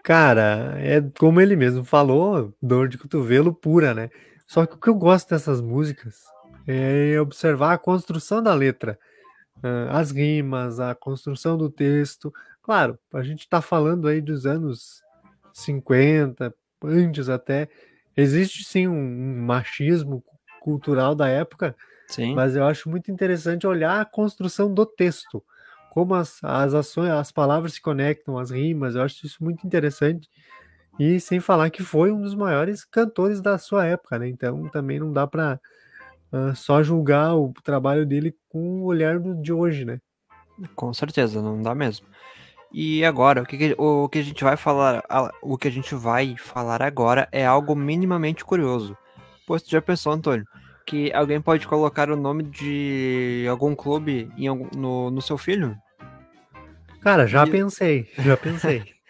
[0.02, 4.10] Cara, é como ele mesmo falou, dor de cotovelo pura, né?
[4.46, 6.24] Só que o que eu gosto dessas músicas
[6.66, 8.98] é observar a construção da letra,
[9.62, 12.32] ah, as rimas, a construção do texto.
[12.62, 15.02] Claro, a gente tá falando aí dos anos
[15.52, 17.68] 50, antes até.
[18.16, 20.22] Existe sim um, um machismo
[20.60, 21.74] cultural da época,
[22.08, 22.34] Sim.
[22.34, 25.42] mas eu acho muito interessante olhar a construção do texto,
[25.90, 30.28] como as, as ações, as palavras se conectam, as rimas, eu acho isso muito interessante.
[30.98, 34.28] E sem falar que foi um dos maiores cantores da sua época, né?
[34.28, 35.58] Então também não dá para
[36.54, 39.98] só julgar o trabalho dele com o olhar do- de hoje, né?
[40.76, 42.06] Com certeza, não dá mesmo.
[42.72, 45.02] E agora, o que, o que a gente vai falar,
[45.42, 48.96] o que a gente vai falar agora é algo minimamente curioso.
[49.46, 50.46] Pois tu já pensou, Antônio,
[50.86, 55.76] que alguém pode colocar o nome de algum clube em algum- no, no seu filho?
[57.00, 58.84] Cara, já E- pensei, já pensei.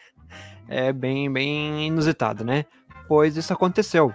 [0.72, 2.64] É bem, bem inusitado, né?
[3.08, 4.14] Pois isso aconteceu.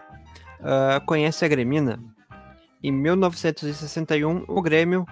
[0.61, 1.99] Ah, conhece a Gremina?
[2.81, 5.05] Em 1961, o Grêmio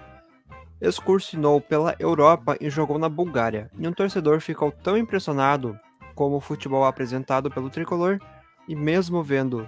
[0.83, 3.71] excursionou pela Europa e jogou na Bulgária.
[3.79, 5.79] E um torcedor ficou tão impressionado
[6.13, 8.19] com o futebol apresentado pelo tricolor
[8.67, 9.67] e mesmo vendo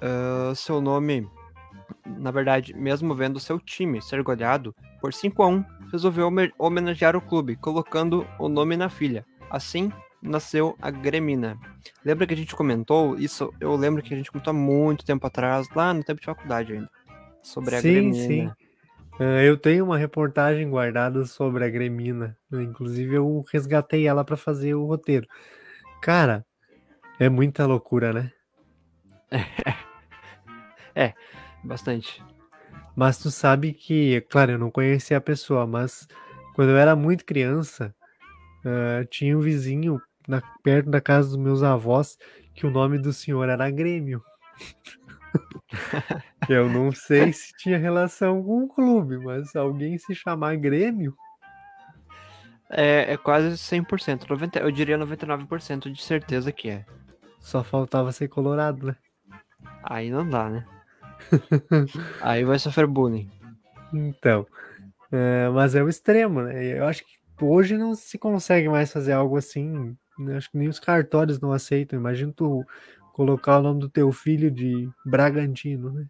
[0.00, 1.28] ah, seu nome,
[2.04, 7.14] na verdade, mesmo vendo seu time ser goleado por 5 a 1, resolveu home- homenagear
[7.14, 9.24] o clube, colocando o nome na filha.
[9.50, 11.56] Assim, nasceu a Gremina.
[12.04, 13.52] Lembra que a gente comentou isso?
[13.60, 16.72] Eu lembro que a gente comentou há muito tempo atrás, lá no tempo de faculdade
[16.72, 16.90] ainda,
[17.42, 18.14] sobre a Sim, Gremina.
[18.26, 18.46] sim.
[18.46, 18.56] Ah,
[19.44, 22.36] eu tenho uma reportagem guardada sobre a Gremina.
[22.52, 25.26] Inclusive, eu resgatei ela para fazer o roteiro.
[26.02, 26.44] Cara,
[27.18, 28.32] é muita loucura, né?
[31.64, 32.24] Bastante.
[32.94, 36.06] Mas tu sabe que, claro, eu não conhecia a pessoa, mas
[36.54, 37.94] quando eu era muito criança,
[38.64, 42.16] ah, tinha um vizinho na- perto da casa dos meus avós
[42.54, 44.22] que o nome do senhor era Grêmio.
[46.48, 51.16] Eu não sei se tinha relação com o clube, mas alguém se chamar Grêmio,
[52.70, 56.84] É, é quase 100%, 90, eu diria 99% de certeza que é.
[57.40, 58.96] só faltava ser colorado, né?
[59.84, 60.66] Aí não dá, né?
[62.20, 63.30] Aí vai sofrer bullying.
[63.92, 64.46] Então,
[65.12, 66.78] é, mas é o extremo, né?
[66.78, 69.96] Eu acho que hoje não se consegue mais fazer algo assim.
[70.18, 70.36] né?
[70.36, 71.98] Acho que nem os cartórios não aceitam.
[71.98, 72.64] Imagina tu
[73.20, 76.04] colocar o nome do teu filho de Bragantino, né?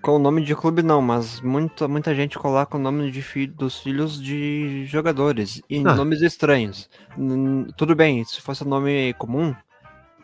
[0.00, 3.48] Com o nome de clube não, mas muita, muita gente coloca o nome de fi-
[3.48, 5.96] dos filhos de jogadores e Ah.
[5.96, 6.88] nomes estranhos.
[7.16, 9.52] N- tudo bem, se fosse nome comum,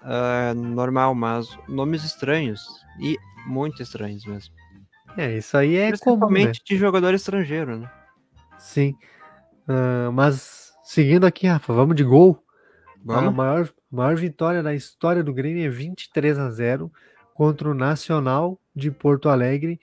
[0.05, 2.63] ah, normal, mas nomes estranhos
[3.01, 4.55] e muito estranhos mesmo.
[5.17, 5.91] É, isso aí é comum, né?
[6.21, 7.91] Principalmente de jogador estrangeiro, né?
[8.59, 8.95] Sim.
[9.67, 12.39] Ah, mas seguindo aqui, Rafa, vamos de gol.
[12.39, 13.35] A Vamos?
[13.35, 16.93] maior, maior vitória da história do Grêmio é 23 a 0
[17.33, 19.81] contra o Nacional de Porto Alegre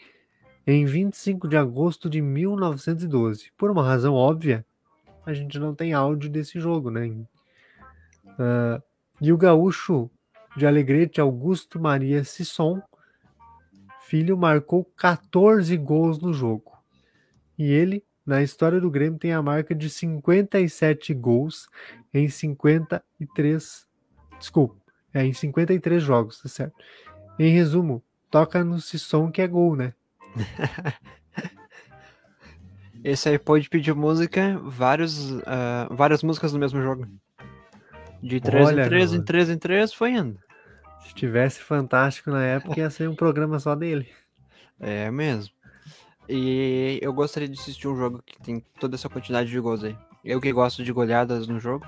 [0.65, 3.52] em 25 de agosto de 1912.
[3.58, 4.65] Por uma razão óbvia,
[5.26, 7.12] a gente não tem áudio desse jogo, né?
[8.38, 8.82] Ah,
[9.19, 10.10] e o gaúcho
[10.58, 12.82] de Alegrete, Augusto Maria Sisson,
[14.02, 16.71] filho, marcou 14 gols no jogo.
[17.58, 21.67] E ele, na história do Grêmio, tem a marca de 57 gols
[22.13, 23.90] em 53.
[24.41, 24.75] Desculpa,
[25.13, 26.75] é em 53 jogos, tá certo?
[27.39, 29.93] Em resumo, toca no Sisson que é gol, né?
[33.04, 37.08] Esse aí pode pedir música, vários, ah, várias músicas no mesmo jogo.
[38.21, 39.25] De 3 Olha, em 3 em mano.
[39.25, 40.39] 3 em 3 foi indo.
[40.99, 44.08] Se tivesse fantástico na época, ia ser um programa só dele.
[44.84, 45.54] É mesmo.
[46.27, 49.95] E eu gostaria de assistir um jogo que tem toda essa quantidade de gols aí.
[50.25, 51.86] Eu que gosto de goleadas no jogo.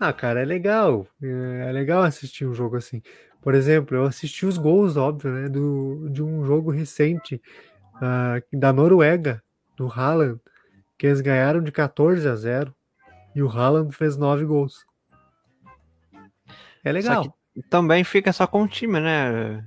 [0.00, 1.06] Ah, cara, é legal.
[1.22, 3.02] É é legal assistir um jogo assim.
[3.40, 7.40] Por exemplo, eu assisti os gols, óbvio, né, do, de um jogo recente
[7.96, 9.42] uh, da Noruega,
[9.76, 10.40] do Haaland,
[10.96, 12.74] que eles ganharam de 14 a 0
[13.34, 14.84] e o Haaland fez 9 gols.
[16.84, 17.36] É legal.
[17.70, 19.64] também fica só com o time, né?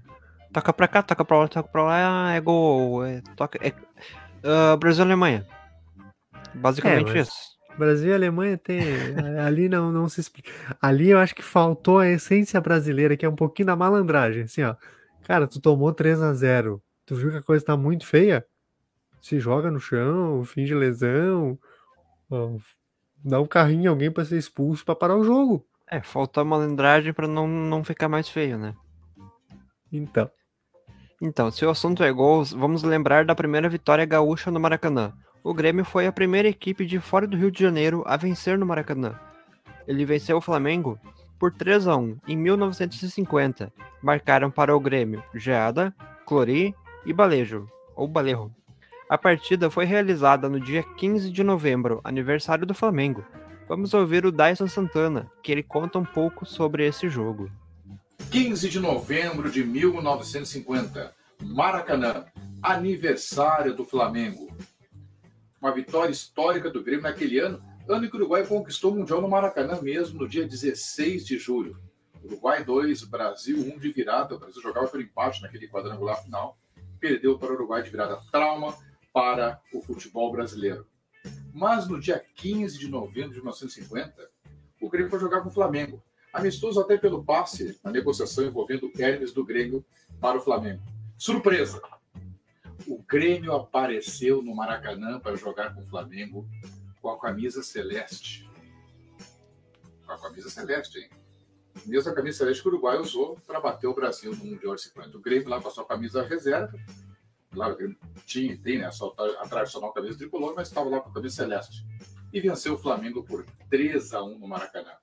[0.51, 3.05] Toca pra cá, toca pra lá, toca pra lá, é gol.
[3.05, 3.69] É, toca, é,
[4.45, 5.47] uh, Brasil e Alemanha.
[6.53, 7.50] Basicamente é, isso.
[7.77, 8.81] Brasil e Alemanha tem.
[9.43, 10.51] ali não, não se explica.
[10.81, 14.43] Ali eu acho que faltou a essência brasileira, que é um pouquinho da malandragem.
[14.43, 14.75] Assim, ó.
[15.23, 18.45] Cara, tu tomou 3 a 0 Tu viu que a coisa tá muito feia?
[19.21, 21.57] Se joga no chão, finge lesão.
[22.29, 22.57] Ó,
[23.23, 25.65] dá um carrinho em alguém para ser expulso para parar o jogo.
[25.87, 28.73] É, faltou a malandragem para não, não ficar mais feio, né?
[29.91, 30.29] Então.
[31.21, 35.13] Então, se o assunto é gols, vamos lembrar da primeira vitória gaúcha no Maracanã.
[35.43, 38.65] O Grêmio foi a primeira equipe de fora do Rio de Janeiro a vencer no
[38.65, 39.19] Maracanã.
[39.87, 40.99] Ele venceu o Flamengo
[41.39, 43.73] por 3 a 1 em 1950.
[44.03, 45.93] Marcaram para o Grêmio Geada,
[46.27, 46.75] Clori
[47.05, 48.51] e Balejo, ou Balejo.
[49.09, 53.25] A partida foi realizada no dia 15 de novembro, aniversário do Flamengo.
[53.67, 57.49] Vamos ouvir o Dyson Santana, que ele conta um pouco sobre esse jogo.
[58.29, 62.25] 15 de novembro de 1950, Maracanã,
[62.61, 64.55] aniversário do Flamengo.
[65.61, 69.21] Uma vitória histórica do Grêmio naquele ano, ano em que o Uruguai conquistou o Mundial
[69.21, 71.79] no Maracanã mesmo, no dia 16 de julho.
[72.23, 74.33] Uruguai 2, Brasil 1 de virada.
[74.33, 76.57] O Brasil jogava pelo empate naquele quadrangular final.
[76.99, 78.19] Perdeu para o Uruguai de virada.
[78.31, 78.75] Trauma
[79.13, 80.87] para o futebol brasileiro.
[81.53, 84.31] Mas no dia 15 de novembro de 1950,
[84.81, 86.01] o Grêmio foi jogar com o Flamengo
[86.33, 89.85] amistoso até pelo passe na negociação envolvendo Hermes do Grêmio
[90.19, 90.81] para o Flamengo.
[91.19, 91.79] Surpresa!
[92.87, 96.47] O Grêmio apareceu no Maracanã para jogar com o Flamengo
[97.01, 98.49] com a camisa celeste.
[100.05, 101.09] Com a camisa celeste, hein?
[101.85, 105.17] Mesma camisa celeste que o Uruguai usou para bater o Brasil no Mundial de 50.
[105.17, 106.77] O Grêmio lá com a sua camisa reserva.
[107.51, 111.13] Claro, que tinha, tem né, sua, a tradicional camisa tricolor, mas estava lá com a
[111.13, 111.85] camisa celeste.
[112.31, 114.93] E venceu o Flamengo por 3 a 1 no Maracanã.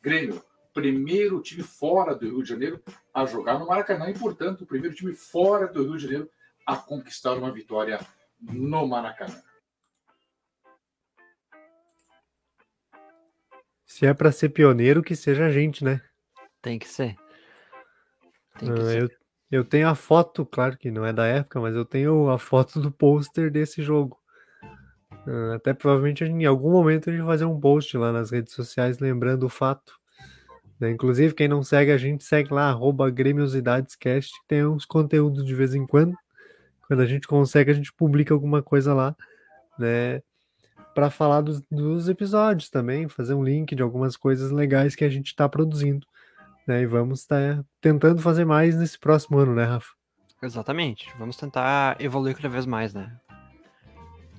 [0.00, 2.80] Grêmio primeiro time fora do Rio de Janeiro
[3.12, 6.30] a jogar no Maracanã e, portanto, o primeiro time fora do Rio de Janeiro
[6.68, 7.98] a conquistar uma vitória
[8.38, 9.42] no Maracanã.
[13.86, 16.02] Se é para ser pioneiro, que seja a gente, né?
[16.60, 17.16] Tem que ser.
[18.58, 19.02] Tem que ah, ser.
[19.02, 19.10] Eu,
[19.50, 22.78] eu tenho a foto, claro que não é da época, mas eu tenho a foto
[22.82, 24.20] do pôster desse jogo.
[25.26, 28.52] Ah, até provavelmente em algum momento a gente vai fazer um post lá nas redes
[28.52, 29.98] sociais lembrando o fato.
[30.78, 30.90] Né?
[30.90, 35.54] Inclusive, quem não segue a gente, segue lá, arroba GrêmiosidadesCast, que tem uns conteúdos de
[35.54, 36.14] vez em quando.
[36.88, 39.14] Quando a gente consegue, a gente publica alguma coisa lá,
[39.78, 40.20] né?
[40.94, 45.10] Para falar dos, dos, episódios também, fazer um link de algumas coisas legais que a
[45.10, 46.04] gente está produzindo.
[46.66, 46.82] Né?
[46.82, 49.92] E vamos estar tá tentando fazer mais nesse próximo ano, né, Rafa?
[50.42, 51.08] Exatamente.
[51.18, 53.16] Vamos tentar evoluir cada vez mais, né?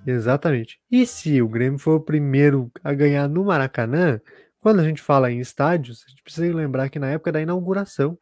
[0.05, 0.81] Exatamente.
[0.91, 4.19] E se o Grêmio for o primeiro a ganhar no Maracanã,
[4.59, 8.17] quando a gente fala em estádios, a gente precisa lembrar que na época da inauguração,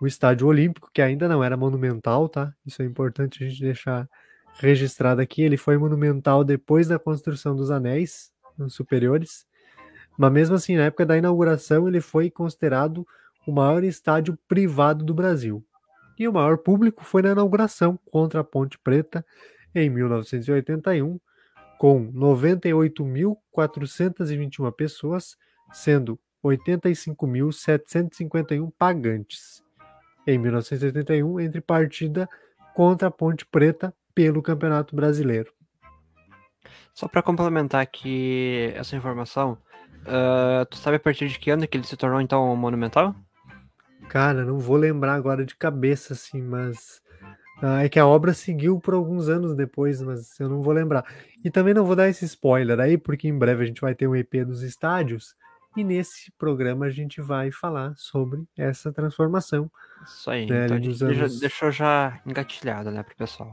[0.00, 2.52] o estádio olímpico, que ainda não era monumental, tá?
[2.64, 4.08] Isso é importante a gente deixar
[4.58, 5.42] registrado aqui.
[5.42, 8.32] Ele foi monumental depois da construção dos anéis
[8.68, 9.46] superiores.
[10.18, 13.06] Mas mesmo assim, na época da inauguração, ele foi considerado
[13.46, 15.64] o maior estádio privado do Brasil.
[16.18, 19.22] E o maior público foi na inauguração contra a Ponte Preta
[19.74, 21.20] em 1981,
[21.78, 25.36] com 98.421 pessoas
[25.72, 29.65] sendo 85.751 pagantes.
[30.26, 32.28] Em 1981, entre partida
[32.74, 35.52] contra a Ponte Preta pelo Campeonato Brasileiro.
[36.92, 39.58] Só para complementar aqui essa informação,
[40.02, 43.14] uh, tu sabe a partir de que ano que ele se tornou então monumental?
[44.08, 47.02] Cara, não vou lembrar agora de cabeça assim, mas
[47.62, 51.04] uh, é que a obra seguiu por alguns anos depois, mas eu não vou lembrar.
[51.44, 54.06] E também não vou dar esse spoiler aí, porque em breve a gente vai ter
[54.06, 55.34] um EP dos estádios
[55.76, 59.70] e nesse programa a gente vai falar sobre essa transformação.
[60.04, 61.38] Isso aí, né, então anos...
[61.38, 63.52] deixou já engatilhado, né, pro pessoal.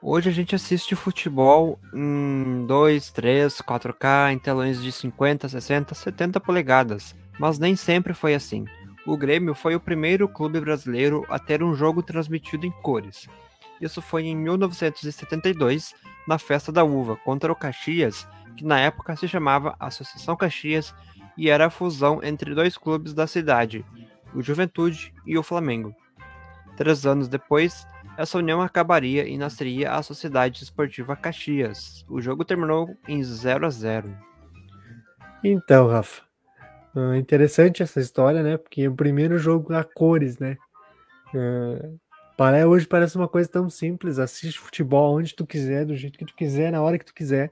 [0.00, 6.40] Hoje a gente assiste futebol em 2, 3, 4K, em telões de 50, 60, 70
[6.40, 8.64] polegadas, mas nem sempre foi assim.
[9.06, 13.28] O Grêmio foi o primeiro clube brasileiro a ter um jogo transmitido em cores.
[13.80, 15.94] Isso foi em 1972,
[16.26, 20.94] na Festa da Uva, contra o Caxias, que na época se chamava Associação Caxias
[21.36, 23.84] e era a fusão entre dois clubes da cidade,
[24.34, 25.94] o Juventude e o Flamengo.
[26.76, 32.04] Três anos depois, essa união acabaria e nasceria a Sociedade Esportiva Caxias.
[32.08, 34.16] O jogo terminou em 0 a 0
[35.44, 36.22] Então, Rafa,
[36.94, 38.58] Uh, interessante essa história, né?
[38.58, 40.58] Porque o primeiro jogo a cores, né?
[41.34, 41.98] Uh,
[42.36, 46.24] para hoje parece uma coisa tão simples, assiste futebol onde tu quiser, do jeito que
[46.24, 47.50] tu quiser, na hora que tu quiser.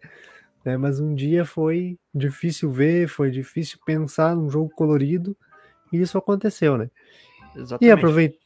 [0.65, 0.77] Né?
[0.77, 5.37] Mas um dia foi difícil ver, foi difícil pensar num jogo colorido,
[5.93, 6.91] e isso aconteceu, né?
[7.55, 7.85] Exatamente.
[7.85, 8.39] E, aproveit...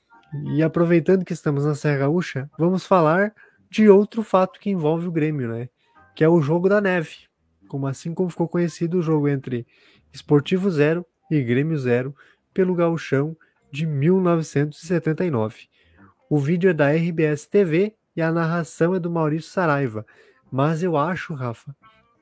[0.56, 3.34] e aproveitando que estamos na Serra Gaúcha, vamos falar
[3.70, 5.68] de outro fato que envolve o Grêmio, né?
[6.14, 7.28] Que é o jogo da neve.
[7.68, 9.66] Como assim como ficou conhecido o jogo entre
[10.12, 12.14] Esportivo Zero e Grêmio Zero
[12.52, 13.36] pelo Gauchão
[13.70, 15.68] de 1979.
[16.34, 20.04] O vídeo é da RBS TV e a narração é do Maurício Saraiva.
[20.50, 21.72] Mas eu acho, Rafa,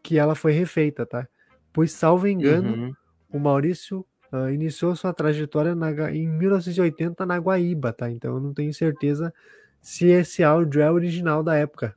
[0.02, 1.26] que ela foi refeita, tá?
[1.72, 2.94] Pois, salvo engano, uhum.
[3.32, 8.10] o Maurício uh, iniciou sua trajetória na, em 1980 na Guaíba, tá?
[8.10, 9.32] Então eu não tenho certeza
[9.80, 11.96] se esse áudio é original da época.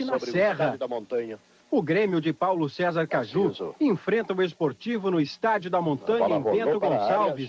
[0.00, 1.36] Na Serra da Montanha.
[1.72, 3.50] O Grêmio de Paulo César Caju
[3.80, 7.48] enfrenta o esportivo no Estádio da Montanha em Bento Gonçalves,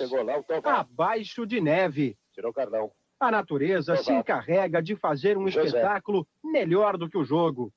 [0.64, 2.16] abaixo de neve.
[2.32, 2.54] Tirou.
[3.20, 5.66] A natureza se encarrega de fazer um José.
[5.66, 7.70] espetáculo melhor do que o jogo.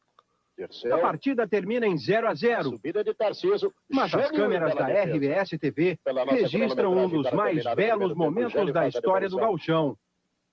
[0.54, 0.96] Terceiro.
[0.96, 2.62] A partida termina em 0 a 0.
[2.62, 3.74] Subida de Tarciso.
[3.90, 5.98] Mas as câmeras da RBS TV
[6.30, 9.98] registram um dos mais belos momentos da história do galchão.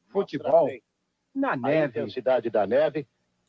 [0.10, 0.72] Futebol
[1.36, 2.00] na neve.
[2.00, 3.08] A intensidade da neve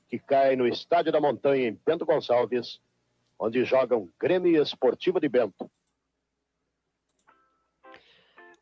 [0.09, 2.81] que cai no Estádio da Montanha, em Bento Gonçalves,
[3.39, 5.71] onde jogam Grêmio Esportivo de Bento.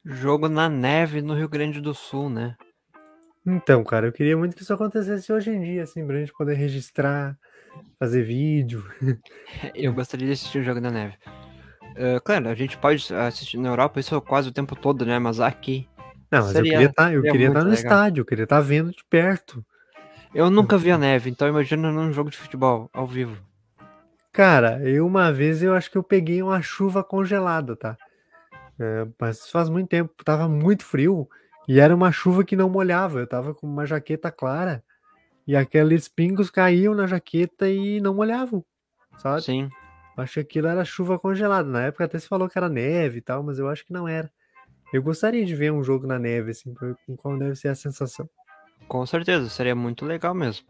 [0.05, 2.57] Jogo na neve no Rio Grande do Sul, né?
[3.47, 6.55] Então, cara, eu queria muito que isso acontecesse hoje em dia, assim, pra gente poder
[6.55, 7.37] registrar,
[7.99, 8.85] fazer vídeo.
[9.75, 11.17] Eu gostaria de assistir o jogo na neve.
[11.93, 15.19] Uh, claro, a gente pode assistir na Europa isso quase o tempo todo, né?
[15.19, 15.89] Mas aqui.
[16.31, 17.85] Não, mas seria, eu queria estar, tá, eu queria estar tá no legal.
[17.85, 19.65] estádio, eu queria estar tá vendo de perto.
[20.35, 23.37] Eu nunca vi a neve, então imagina num jogo de futebol ao vivo.
[24.33, 27.99] Cara, eu uma vez eu acho que eu peguei uma chuva congelada, tá?
[28.81, 31.29] É, mas faz muito tempo, tava muito frio
[31.69, 33.21] e era uma chuva que não molhava.
[33.21, 34.83] Eu tava com uma jaqueta clara
[35.47, 38.65] e aqueles pingos caíam na jaqueta e não molhavam,
[39.19, 39.43] sabe?
[39.43, 39.69] Sim.
[40.17, 41.69] Acho que aquilo era chuva congelada.
[41.69, 44.09] Na época até se falou que era neve e tal, mas eu acho que não
[44.09, 44.31] era.
[44.95, 46.75] Eu gostaria de ver um jogo na neve, assim,
[47.07, 48.29] com qual deve ser a sensação.
[48.89, 50.67] Com certeza, seria muito legal mesmo.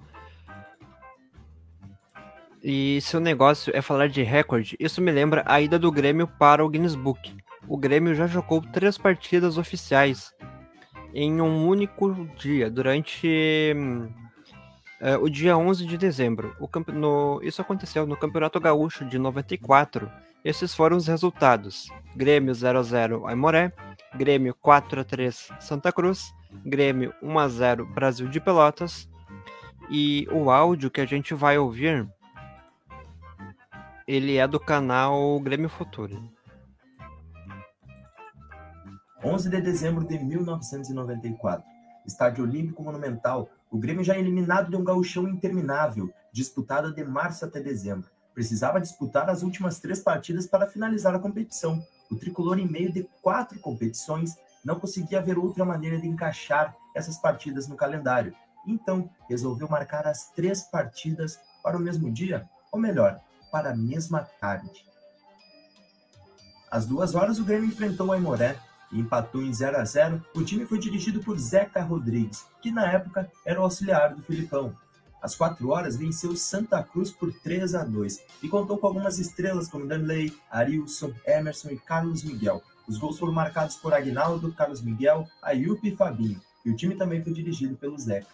[2.63, 6.29] E se o negócio é falar de recorde, isso me lembra a ida do Grêmio
[6.29, 7.37] para o Guinness Book.
[7.67, 10.33] O Grêmio já jogou três partidas oficiais
[11.13, 13.75] em um único dia, durante
[15.01, 16.57] uh, o dia 11 de dezembro.
[16.89, 17.41] No...
[17.43, 20.11] Isso aconteceu no Campeonato Gaúcho de 94.
[20.45, 23.73] Esses foram os resultados: Grêmio 0 a 0 Aimoré,
[24.15, 26.33] Grêmio 4 a 3 Santa Cruz,
[26.65, 29.09] Grêmio 1 a 0 Brasil de Pelotas.
[29.91, 32.09] E o áudio que a gente vai ouvir,
[34.07, 36.23] ele é do canal Grêmio Futuro.
[39.25, 41.65] 11 de dezembro de 1994.
[42.07, 43.49] Estádio Olímpico Monumental.
[43.71, 48.11] O Grêmio já eliminado de um gauchão interminável, disputada de março até dezembro.
[48.35, 51.83] Precisava disputar as últimas três partidas para finalizar a competição.
[52.11, 57.19] O tricolor, em meio de quatro competições, não conseguia ver outra maneira de encaixar essas
[57.19, 58.35] partidas no calendário.
[58.67, 64.21] Então, resolveu marcar as três partidas para o mesmo dia, ou melhor, para a mesma
[64.41, 64.87] tarde.
[66.71, 68.57] Às duas horas, o Grêmio enfrentou o Aimoré
[68.91, 70.25] e empatou em 0 a 0.
[70.35, 74.75] O time foi dirigido por Zeca Rodrigues, que na época era o auxiliar do Filipão.
[75.21, 79.69] Às quatro horas, venceu Santa Cruz por 3 a 2 e contou com algumas estrelas
[79.69, 85.27] como Danley, Arilson, Emerson e Carlos Miguel, os gols foram marcados por Agnaldo, Carlos Miguel,
[85.41, 88.29] Ayup e Fabinho, e o time também foi dirigido pelo Zeca.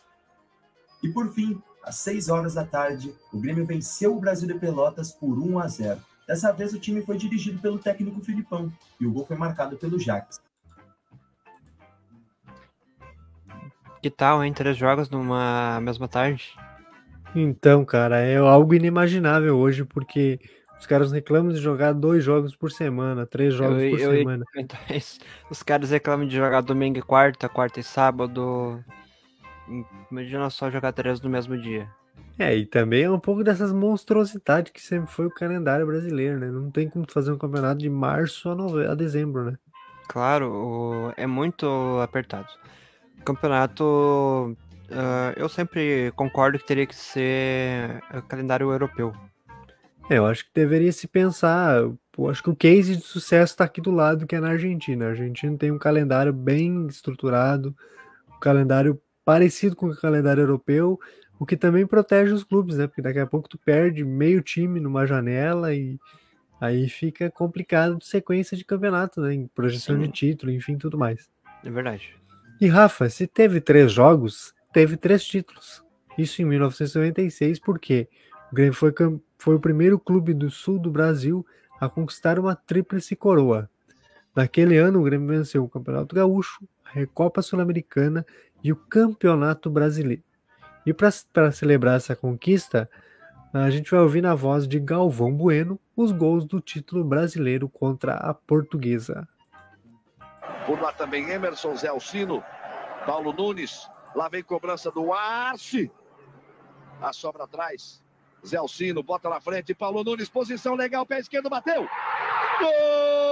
[1.00, 5.12] E por fim, às 6 horas da tarde, o Grêmio venceu o Brasil de Pelotas
[5.12, 6.00] por 1 a 0.
[6.26, 9.96] Dessa vez o time foi dirigido pelo técnico Filipão e o gol foi marcado pelo
[9.96, 10.40] Jax.
[14.02, 14.52] Que tal, hein?
[14.52, 16.56] Três jogos numa mesma tarde?
[17.32, 20.40] Então, cara, é algo inimaginável hoje, porque
[20.78, 24.44] os caras reclamam de jogar dois jogos por semana, três jogos eu, por eu, semana.
[25.50, 28.82] Os caras reclamam de jogar domingo e quarta, quarta e sábado.
[30.10, 31.88] Imagina só jogar três no mesmo dia.
[32.38, 36.46] É, e também é um pouco dessas monstruosidades que sempre foi o calendário brasileiro, né?
[36.46, 38.86] Não tem como fazer um campeonato de março a, nove...
[38.86, 39.58] a dezembro, né?
[40.08, 41.66] Claro, é muito
[42.00, 42.48] apertado.
[43.20, 44.56] O campeonato,
[44.90, 49.12] uh, eu sempre concordo que teria que ser calendário europeu.
[50.10, 51.78] É, eu acho que deveria se pensar.
[51.80, 51.98] Eu
[52.28, 55.06] acho que o case de sucesso está aqui do lado, que é na Argentina.
[55.06, 57.76] A Argentina tem um calendário bem estruturado,
[58.34, 60.98] um calendário parecido com o calendário europeu,
[61.38, 62.86] o que também protege os clubes, né?
[62.86, 65.98] Porque daqui a pouco tu perde meio time numa janela e,
[66.60, 69.32] Aí fica complicado de sequência de campeonato, né?
[69.32, 70.02] Em projeção Sim.
[70.02, 71.30] de título, enfim, tudo mais.
[71.64, 72.16] É verdade.
[72.60, 75.84] E Rafa, se teve três jogos, teve três títulos.
[76.16, 78.08] Isso em 1996, porque
[78.50, 81.46] o Grêmio foi, cam- foi o primeiro clube do sul do Brasil
[81.80, 83.70] a conquistar uma tríplice coroa.
[84.34, 88.26] Naquele ano, o Grêmio venceu o Campeonato Gaúcho, a Recopa Sul-Americana
[88.62, 90.22] e o Campeonato Brasileiro.
[90.84, 92.90] E para celebrar essa conquista,
[93.52, 98.14] a gente vai ouvir na voz de Galvão Bueno os gols do título brasileiro contra
[98.14, 99.26] a Portuguesa.
[100.66, 102.42] Por lá também Emerson, Zé Alcino,
[103.06, 103.88] Paulo Nunes.
[104.14, 105.90] Lá vem cobrança do Arce.
[107.00, 108.02] A sobra atrás.
[108.46, 109.74] Zé Alcino bota na frente.
[109.74, 111.88] Paulo Nunes, posição legal, pé esquerdo, bateu.
[112.60, 113.28] Gol!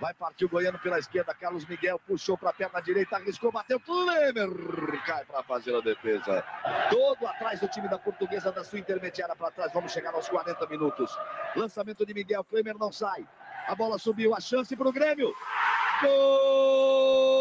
[0.00, 1.34] Vai partir o Goiano pela esquerda.
[1.34, 3.80] Carlos Miguel puxou para a perna direita, arriscou, bateu.
[3.80, 4.48] Klemer
[5.04, 6.44] cai para fazer a defesa.
[6.88, 9.72] Todo atrás do time da Portuguesa, da sua intermediária para trás.
[9.72, 11.10] Vamos chegar aos 40 minutos.
[11.56, 12.44] Lançamento de Miguel.
[12.44, 13.26] Klemer não sai.
[13.66, 15.34] A bola subiu, a chance para o Grêmio.
[16.00, 17.37] Gol!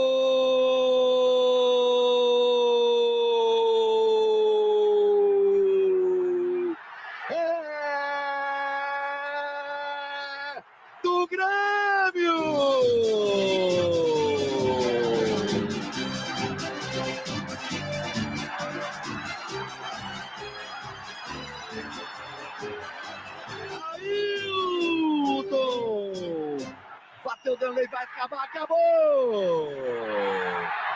[27.91, 29.69] vai acabar, acabou!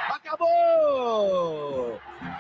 [0.09, 1.99] Acabou!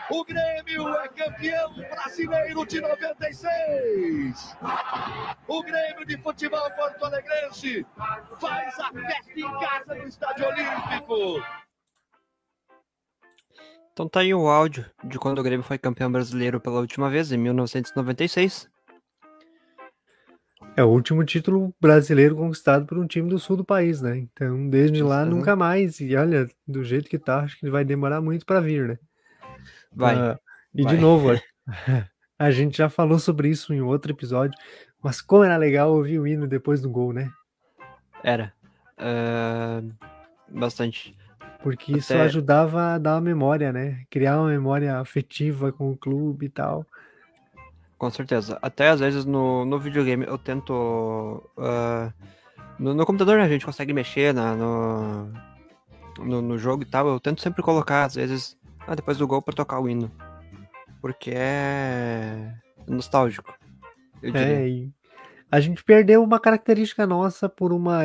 [0.09, 4.57] O Grêmio é campeão brasileiro de 96!
[5.47, 7.85] O Grêmio de futebol porto alegrense
[8.39, 11.43] faz a festa em casa no Estádio Olímpico!
[13.93, 17.31] Então tá aí o áudio de quando o Grêmio foi campeão brasileiro pela última vez,
[17.31, 18.69] em 1996.
[20.75, 24.17] É o último título brasileiro conquistado por um time do sul do país, né?
[24.17, 25.31] Então, desde lá, Uhum.
[25.31, 25.99] nunca mais.
[25.99, 28.97] E olha, do jeito que tá, acho que vai demorar muito para vir, né?
[29.93, 30.15] Vai.
[30.17, 30.39] Ah,
[30.73, 30.95] e vai.
[30.95, 31.35] de novo, a,
[32.39, 34.57] a gente já falou sobre isso em outro episódio,
[35.03, 37.29] mas como era legal ouvir o hino depois do gol, né?
[38.23, 38.53] Era.
[38.97, 39.81] Ah,
[40.47, 41.15] bastante.
[41.61, 44.03] Porque isso Até- ajudava a dar uma memória, né?
[44.09, 46.85] Criar uma memória afetiva com o clube e tal.
[48.01, 48.57] Com certeza.
[48.63, 51.47] Até às vezes no, no videogame eu tento.
[51.55, 52.11] ah,
[52.79, 55.31] no, no computador né, a gente consegue mexer na, no,
[56.17, 57.07] no, no jogo e tal.
[57.07, 60.11] Eu tento sempre colocar, às vezes, ah, depois do gol pra tocar o hino.
[60.99, 62.51] Porque é
[62.87, 63.53] nostálgico.
[64.23, 64.91] É, e
[65.51, 68.01] a gente perdeu uma característica nossa por uma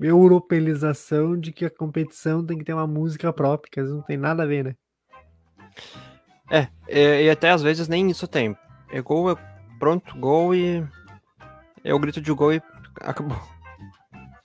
[0.00, 4.06] europeização de que a competição tem que ter uma música própria, que às vezes não
[4.06, 4.74] tem nada a ver, né?
[6.50, 8.56] É, e, e até às vezes nem isso tem.
[8.94, 9.36] É gol, é
[9.80, 10.86] pronto, gol e.
[11.84, 12.62] Eu grito de gol e
[13.00, 13.36] acabou.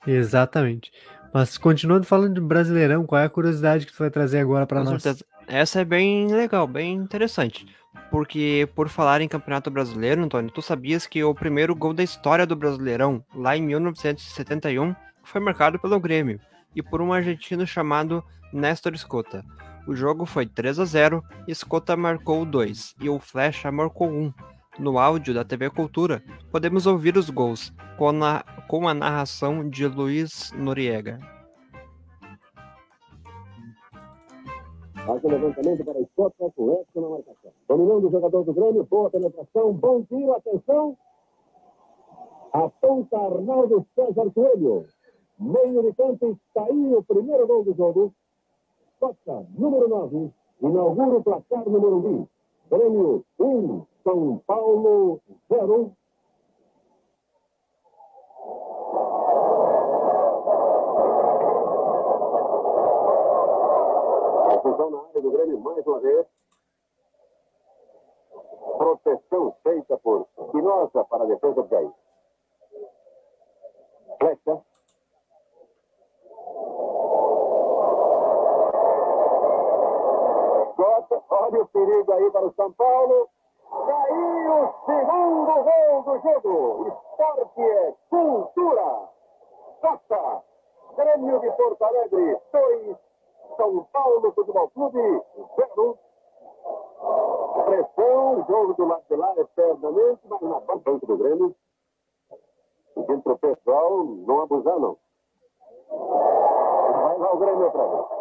[0.08, 0.92] Exatamente.
[1.32, 4.84] Mas continuando falando de Brasileirão, qual é a curiosidade que tu vai trazer agora para
[4.84, 5.04] nós?
[5.04, 5.24] certeza.
[5.48, 7.68] Essa é bem legal, bem interessante.
[8.10, 12.44] Porque, por falar em Campeonato Brasileiro, Antônio, tu sabias que o primeiro gol da história
[12.44, 16.40] do Brasileirão, lá em 1971, foi marcado pelo Grêmio
[16.76, 19.46] e por um argentino chamado Néstor Escota.
[19.90, 24.32] O jogo foi 3 a 0 Escota marcou 2 e o Flecha marcou 1.
[24.78, 26.22] No áudio da TV Cultura,
[26.52, 31.18] podemos ouvir os gols com a, com a narração de Luiz Noriega.
[34.94, 36.36] Faz o levantamento para a Escota,
[36.96, 37.52] na marcação.
[37.68, 40.96] Dominando o jogador do Grêmio, boa penetração, bom tiro, atenção.
[42.54, 44.86] Aponta Arnaldo César Coelho.
[45.40, 48.14] Meio de campo, aí o primeiro gol do jogo.
[49.00, 52.30] Escota, número 9, inaugura o placar no Morumbi.
[52.70, 55.96] Grêmio 1, São Paulo 0.
[64.52, 66.28] Confusão na área do Grêmio mais uma vez.
[68.78, 71.92] Proteção feita por Espinosa para a defesa do Jair.
[74.20, 74.69] Flecha.
[80.80, 83.28] Jota, olha o perigo aí para o São Paulo.
[83.70, 86.88] Caiu o segundo gol do jogo.
[86.88, 89.10] Esporte é cultura.
[89.82, 90.44] Jota,
[90.96, 92.98] Grêmio de Porto Alegre, 2,
[93.58, 95.22] São Paulo Futebol Clube,
[95.58, 95.98] 0.
[97.66, 101.56] Pressão, jogo do lado de lá eternamente, mas na banca do Grêmio.
[102.96, 104.98] Pedindo para o pessoal não abusar, não.
[105.90, 108.19] Vai lá o Grêmio outra vez.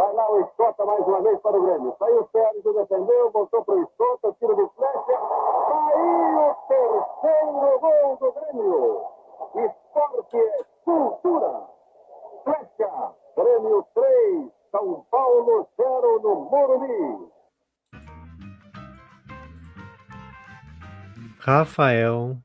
[0.00, 1.94] Vai lá o Escota mais uma vez para o Grêmio.
[1.98, 5.20] Saiu o Sérgio, defendeu, voltou para o Escota, tiro de flecha.
[5.68, 9.04] Saiu o terceiro gol do Grêmio.
[9.56, 11.66] Esporte é cultura.
[12.44, 13.12] Flecha.
[13.36, 17.32] Grêmio 3, São Paulo 0 no Morumbi.
[21.40, 22.38] Rafael.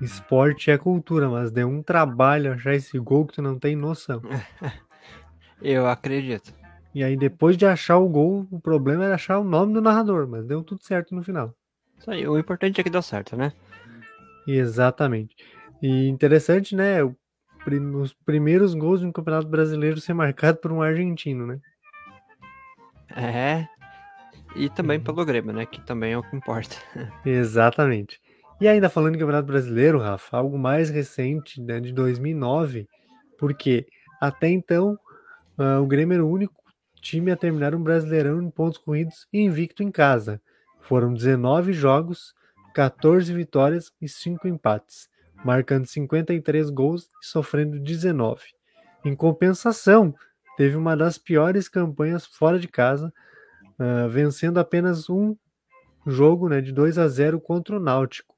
[0.00, 4.22] Esporte é cultura, mas deu um trabalho achar esse gol que tu não tem noção.
[5.62, 6.52] Eu acredito.
[6.94, 10.26] E aí, depois de achar o gol, o problema era achar o nome do narrador,
[10.26, 11.54] mas deu tudo certo no final.
[11.98, 13.52] Isso aí, o importante é que deu certo, né?
[14.46, 15.36] Exatamente.
[15.82, 17.02] E interessante, né?
[17.02, 21.60] Os primeiros gols de um campeonato brasileiro ser marcado por um argentino, né?
[23.14, 23.66] É.
[24.54, 25.66] E também pelo Grêmio, né?
[25.66, 26.76] Que também é o que importa.
[27.26, 28.20] Exatamente.
[28.60, 32.88] E ainda falando em Campeonato Brasileiro, Rafa, algo mais recente, né, de 2009,
[33.38, 33.86] porque
[34.18, 34.98] até então
[35.58, 36.62] ah, o Grêmio era o único
[37.00, 40.40] time a terminar um Brasileirão em pontos corridos e invicto em casa.
[40.80, 42.34] Foram 19 jogos,
[42.74, 45.08] 14 vitórias e 5 empates,
[45.44, 48.42] marcando 53 gols e sofrendo 19.
[49.04, 50.14] Em compensação,
[50.56, 53.12] teve uma das piores campanhas fora de casa,
[53.78, 55.36] ah, vencendo apenas um
[56.06, 58.34] jogo né, de 2 a 0 contra o Náutico.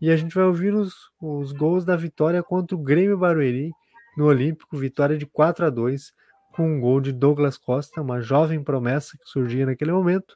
[0.00, 3.72] E a gente vai ouvir os, os gols da vitória contra o Grêmio Barueri
[4.16, 6.12] no Olímpico, vitória de 4 a 2
[6.56, 10.34] com um gol de Douglas Costa, uma jovem promessa que surgia naquele momento,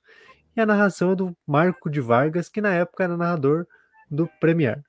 [0.54, 3.66] e a narração é do Marco de Vargas, que na época era narrador
[4.10, 4.82] do Premier.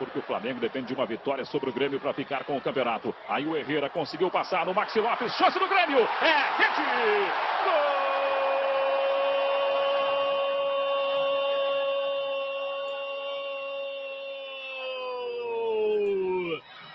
[0.00, 3.14] porque o Flamengo depende de uma vitória sobre o Grêmio para ficar com o campeonato.
[3.28, 7.30] Aí o Herrera conseguiu passar no Maxi Lopes, chance do Grêmio, é rede!
[7.64, 7.90] Gol!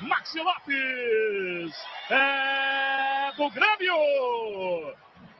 [0.09, 1.24] Maxi Lopes
[2.09, 4.95] é do Grêmio!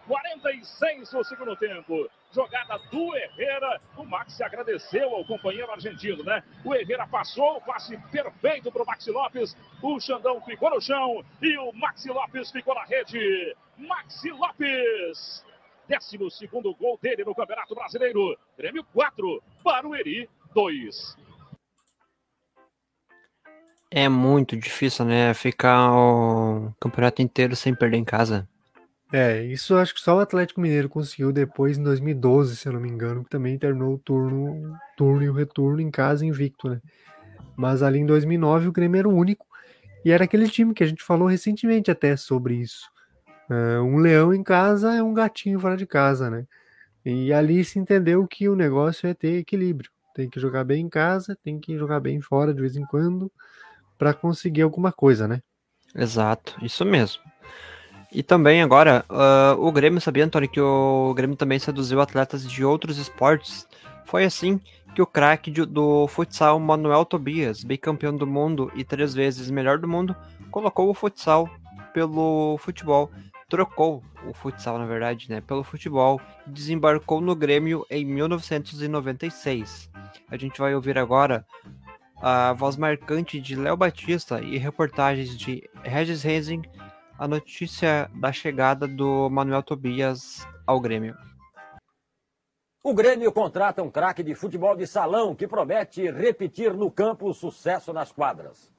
[0.07, 2.07] 46 no segundo tempo.
[2.31, 3.79] Jogada do Herrera.
[3.97, 6.43] O Maxi agradeceu ao companheiro argentino, né?
[6.63, 9.55] O Herrera passou, passe perfeito para o Maxi Lopes.
[9.81, 13.55] O Xandão ficou no chão e o Maxi Lopes ficou na rede.
[13.77, 15.43] Maxi Lopes.
[15.87, 18.37] 12 segundo gol dele no Campeonato Brasileiro.
[18.57, 21.24] Grêmio 4, Barueri 2.
[23.91, 25.33] É muito difícil, né?
[25.33, 28.47] Ficar o campeonato inteiro sem perder em casa.
[29.13, 32.81] É, isso acho que só o Atlético Mineiro conseguiu depois em 2012, se eu não
[32.81, 36.81] me engano, que também terminou o turno, turno e o retorno em casa invicto, né?
[37.55, 39.45] Mas ali em 2009 o Grêmio era o único
[40.03, 42.89] e era aquele time que a gente falou recentemente até sobre isso.
[43.49, 46.45] É, um leão em casa é um gatinho fora de casa, né?
[47.05, 49.91] E ali se entendeu que o negócio é ter equilíbrio.
[50.15, 53.31] Tem que jogar bem em casa, tem que jogar bem fora de vez em quando
[54.05, 55.41] para conseguir alguma coisa, né?
[55.95, 57.23] Exato, isso mesmo.
[58.11, 62.63] E também agora, uh, o Grêmio, sabia, Antônio, que o Grêmio também seduziu atletas de
[62.63, 63.67] outros esportes?
[64.05, 64.59] Foi assim
[64.93, 69.87] que o craque do futsal Manuel Tobias, bicampeão do mundo e três vezes melhor do
[69.87, 70.15] mundo,
[70.51, 71.49] colocou o futsal
[71.91, 73.09] pelo futebol.
[73.49, 79.89] Trocou o futsal, na verdade, né, pelo futebol e desembarcou no Grêmio em 1996.
[80.29, 81.43] A gente vai ouvir agora
[82.21, 86.63] a voz marcante de Léo Batista e reportagens de Regis Rensing
[87.17, 91.17] a notícia da chegada do Manuel Tobias ao Grêmio.
[92.83, 97.33] O Grêmio contrata um craque de futebol de salão que promete repetir no campo o
[97.33, 98.71] sucesso nas quadras.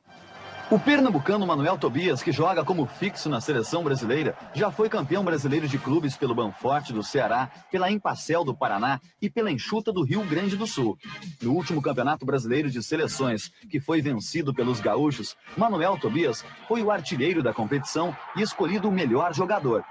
[0.68, 5.68] O pernambucano Manuel Tobias, que joga como fixo na seleção brasileira, já foi campeão brasileiro
[5.68, 10.24] de clubes pelo Banforte do Ceará, pela Empacel do Paraná e pela Enxuta do Rio
[10.24, 10.98] Grande do Sul.
[11.40, 16.90] No último Campeonato Brasileiro de Seleções, que foi vencido pelos gaúchos, Manuel Tobias foi o
[16.90, 19.84] artilheiro da competição e escolhido o melhor jogador.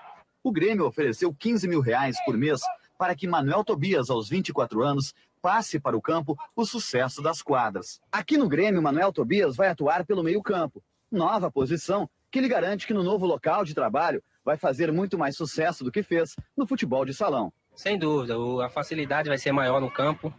[0.43, 2.59] O Grêmio ofereceu 15 mil reais por mês
[2.97, 5.13] para que Manuel Tobias, aos 24 anos,
[5.45, 8.01] passe para o campo o sucesso das quadras.
[8.11, 10.81] Aqui no Grêmio, Manuel Tobias vai atuar pelo meio-campo,
[11.11, 15.37] nova posição que lhe garante que no novo local de trabalho vai fazer muito mais
[15.37, 17.53] sucesso do que fez no futebol de salão.
[17.75, 18.33] Sem dúvida,
[18.65, 20.33] a facilidade vai ser maior no campo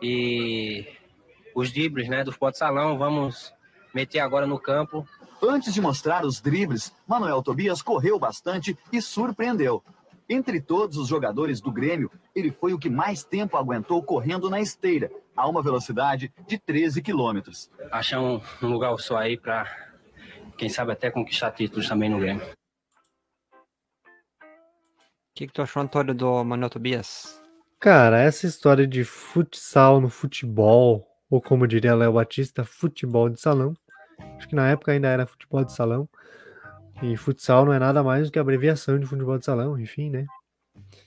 [0.00, 0.86] e
[1.52, 3.52] os dribles né, do futebol de salão vamos
[3.92, 5.04] meter agora no campo.
[5.42, 9.82] Antes de mostrar os dribles, Manuel Tobias correu bastante e surpreendeu.
[10.28, 14.60] Entre todos os jogadores do Grêmio, ele foi o que mais tempo aguentou correndo na
[14.60, 17.70] esteira, a uma velocidade de 13 quilômetros.
[17.92, 19.66] Achar um, um lugar só aí para,
[20.58, 22.44] quem sabe, até conquistar títulos também no Grêmio.
[24.42, 27.40] O que, que tu achou, Antônio, do Manuel Tobias?
[27.78, 33.74] Cara, essa história de futsal no futebol, ou como diria Léo Batista, futebol de salão.
[34.36, 36.08] Acho que na época ainda era futebol de salão.
[37.02, 40.26] E futsal não é nada mais do que abreviação de futebol de salão, enfim, né?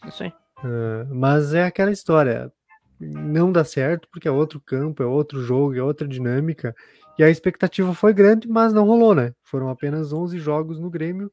[0.06, 0.34] Isso aí.
[0.60, 2.52] Uh, mas é aquela história.
[3.00, 6.76] Não dá certo porque é outro campo, é outro jogo, é outra dinâmica.
[7.18, 9.34] E a expectativa foi grande, mas não rolou, né?
[9.44, 11.32] Foram apenas 11 jogos no Grêmio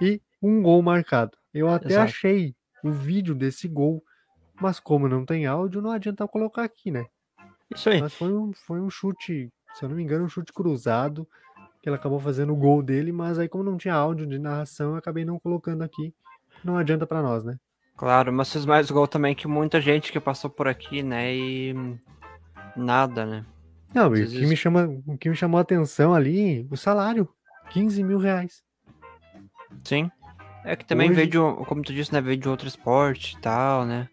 [0.00, 1.36] e um gol marcado.
[1.52, 2.04] Eu até Exato.
[2.04, 2.54] achei
[2.84, 4.02] o vídeo desse gol,
[4.60, 7.06] mas como não tem áudio, não adianta colocar aqui, né?
[7.74, 8.00] Isso aí.
[8.00, 11.26] Mas foi um, foi um chute, se eu não me engano, um chute cruzado,
[11.86, 14.90] que ele acabou fazendo o gol dele, mas aí como não tinha áudio de narração,
[14.90, 16.12] eu acabei não colocando aqui.
[16.64, 17.54] Não adianta para nós, né?
[17.96, 21.32] Claro, mas fez mais gol também que muita gente que passou por aqui, né?
[21.32, 21.72] E
[22.76, 23.44] nada, né?
[23.94, 27.28] Não, e o que, me chama, o que me chamou a atenção ali, o salário,
[27.70, 28.64] 15 mil reais.
[29.84, 30.10] Sim.
[30.64, 32.20] É que também Hoje- veio de, como tu disse, né?
[32.20, 34.08] Veio de outro esporte e tal, né?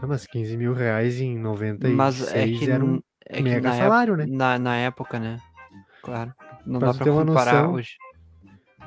[0.00, 3.70] Ah, mas 15 mil reais em 96 Mas é que, era um é que mega
[3.74, 4.34] salário, época, né?
[4.34, 5.38] Na, na época, né?
[6.02, 6.32] Claro.
[6.68, 7.96] Não Pra dá pra comparar noção, hoje.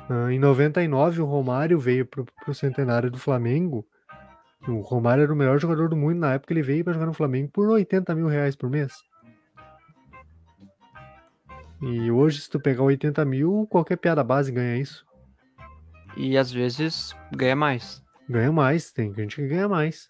[0.08, 3.84] Ah, em 99, o Romário veio pro, pro centenário do Flamengo.
[4.68, 7.12] O Romário era o melhor jogador do mundo na época, ele veio para jogar no
[7.12, 8.92] Flamengo por 80 mil reais por mês.
[11.80, 15.04] E hoje, se tu pegar 80 mil, qualquer piada base ganha isso.
[16.16, 18.00] E às vezes ganha mais.
[18.28, 20.08] Ganha mais, tem gente que ganha mais.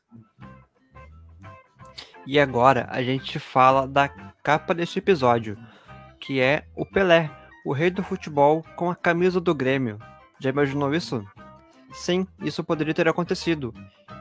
[2.27, 4.11] E agora a gente fala da
[4.43, 5.57] capa deste episódio,
[6.21, 7.31] que é o Pelé,
[7.65, 9.99] o rei do futebol com a camisa do Grêmio.
[10.39, 11.25] Já imaginou isso?
[11.93, 13.73] Sim, isso poderia ter acontecido.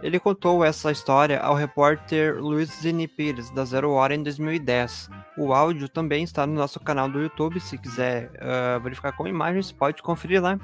[0.01, 5.09] Ele contou essa história ao repórter Luiz Zini Pires, da Zero Hora, em 2010.
[5.37, 7.59] O áudio também está no nosso canal do YouTube.
[7.59, 10.59] Se quiser ah, verificar com imagens, pode conferir lá.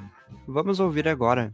[0.48, 1.52] Vamos ouvir agora.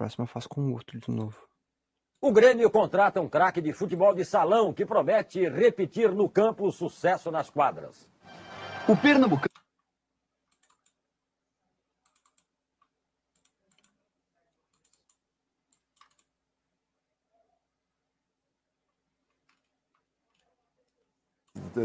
[0.00, 1.36] Próxima eu faço com outro de novo.
[2.22, 6.72] O Grêmio contrata um craque de futebol de salão que promete repetir no campo o
[6.72, 8.08] sucesso nas quadras.
[8.88, 9.50] O Pernambucano.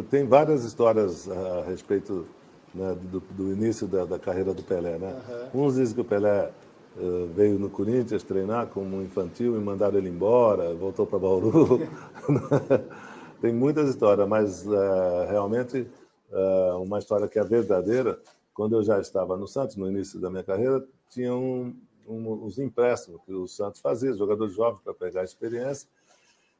[0.10, 2.28] Tem várias histórias a respeito
[2.74, 4.98] né, do, do início da, da carreira do Pelé.
[4.98, 5.50] Né?
[5.54, 6.52] Uns dizem que o Pelé
[7.34, 11.80] veio no Corinthians treinar como infantil e mandaram ele embora, voltou para Bauru.
[13.42, 15.88] Tem muitas histórias, mas eh, realmente
[16.32, 18.20] eh, uma história que é verdadeira.
[18.54, 21.76] Quando eu já estava no Santos, no início da minha carreira, tinha um,
[22.08, 25.88] um, os empréstimos que o Santos fazia, jogadores jovens para pegar experiência.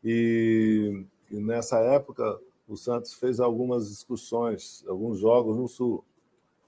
[0.04, 6.04] E, e nessa época o Santos fez algumas excursões, alguns jogos no Sul.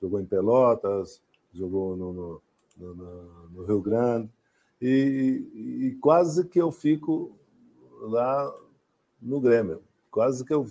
[0.02, 1.22] Jogou em Pelotas,
[1.54, 2.42] jogou no, no,
[2.78, 4.30] no, no- no Rio Grande,
[4.82, 7.32] e, e quase que eu fico
[8.02, 8.54] lá
[9.22, 9.82] no Grêmio.
[10.12, 10.66] Quase que eu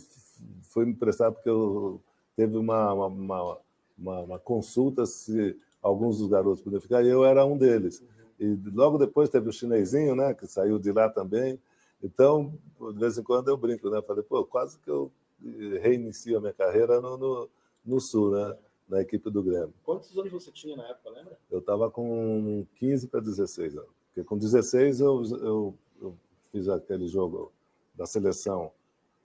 [0.63, 2.01] fui me emprestado, porque eu
[2.37, 3.59] teve uma, uma,
[3.99, 8.03] uma- uma consulta se alguns dos garotos podiam ficar, e eu era um deles.
[8.39, 11.59] E logo depois teve o chinesinho, né, que saiu de lá também.
[12.03, 12.53] Então,
[12.93, 14.03] de vez em quando eu brinco, né?
[14.03, 15.11] Falei, pô, quase que eu
[15.81, 17.49] reinicio a minha carreira no, no,
[17.85, 18.55] no Sul, né?
[18.89, 19.75] Na equipe do Grêmio.
[19.85, 21.37] Quantos anos você tinha na época, lembra?
[21.51, 23.91] Eu estava com 15 para 16 anos.
[24.07, 26.17] Porque com 16 eu, eu, eu
[26.53, 27.53] fiz aquele jogo
[27.95, 28.71] da seleção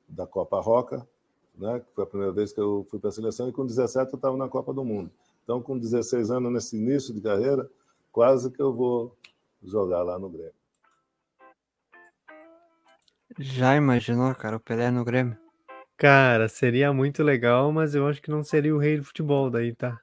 [0.07, 1.07] da Copa Roca,
[1.55, 1.79] né?
[1.79, 4.17] que foi a primeira vez que eu fui para a seleção, e com 17 eu
[4.17, 5.11] estava na Copa do Mundo.
[5.43, 7.69] Então, com 16 anos, nesse início de carreira,
[8.11, 9.15] quase que eu vou
[9.63, 10.53] jogar lá no Grêmio.
[13.39, 15.37] Já imaginou, cara, o Pelé no Grêmio?
[16.01, 19.71] Cara, seria muito legal, mas eu acho que não seria o rei do futebol daí,
[19.71, 19.99] tá?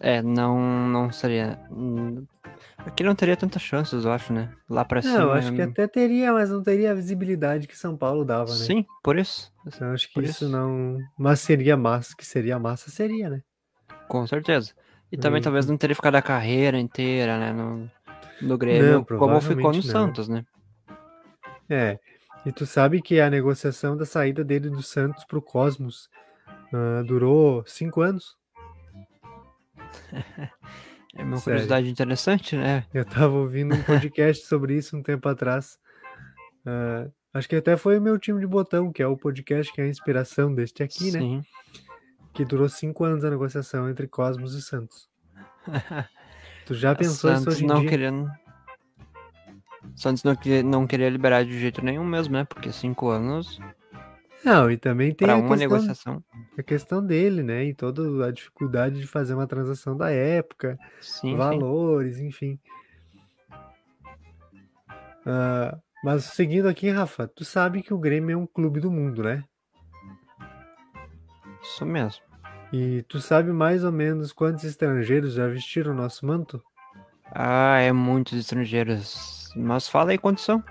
[0.00, 1.58] É, não, não seria.
[2.78, 4.50] Aqui não teria tantas chances, eu acho, né?
[4.66, 5.18] Lá pra cima.
[5.18, 8.50] Não, eu acho que até teria, mas não teria a visibilidade que São Paulo dava,
[8.50, 8.64] né?
[8.64, 9.52] Sim, por isso.
[9.66, 10.48] Então, eu acho que isso isso.
[10.48, 10.96] não.
[11.18, 13.42] Mas seria massa, que seria massa, seria, né?
[14.08, 14.72] Com certeza.
[15.12, 15.44] E também Hum.
[15.44, 17.52] talvez não teria ficado a carreira inteira, né?
[17.52, 17.90] No,
[18.40, 19.82] no Grêmio, como ficou no não.
[19.82, 20.46] Santos, né?
[21.68, 21.98] É.
[22.46, 26.08] E tu sabe que a negociação da saída dele do Santos pro Cosmos
[26.72, 28.36] ah, durou cinco anos?
[31.18, 31.44] É uma Sério.
[31.44, 32.84] curiosidade interessante, né?
[32.92, 35.78] Eu tava ouvindo um podcast sobre isso um tempo atrás.
[36.66, 39.80] Ah, acho que até foi o meu time de botão, que é o podcast que
[39.80, 41.20] é a inspiração deste aqui, né?
[41.20, 41.42] Sim.
[42.34, 45.08] Que durou cinco anos a negociação entre Cosmos e Santos.
[46.66, 47.88] Tu já pensou isso Santos hoje em não dia?
[47.88, 48.30] querendo.
[49.94, 50.34] Santos não
[50.64, 52.44] não queria liberar de jeito nenhum mesmo, né?
[52.44, 53.58] Porque cinco anos
[54.44, 56.24] Não, e também tem a uma questão, negociação.
[56.58, 57.64] a questão dele, né?
[57.64, 61.36] E toda a dificuldade de fazer uma transação da época, Sim, sim.
[61.36, 62.58] valores, enfim.
[65.24, 69.22] Ah, mas seguindo aqui, Rafa, tu sabe que o Grêmio é um clube do mundo,
[69.22, 69.44] né?
[71.62, 72.22] Isso mesmo.
[72.72, 76.62] E tu sabe mais ou menos quantos estrangeiros já vestiram o nosso manto?
[77.32, 79.45] Ah, é muitos estrangeiros.
[79.56, 80.62] Mas fala aí quantos são.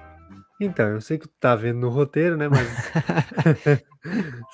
[0.62, 2.48] Então, eu sei que tu tá vendo no roteiro, né?
[2.48, 2.68] Mas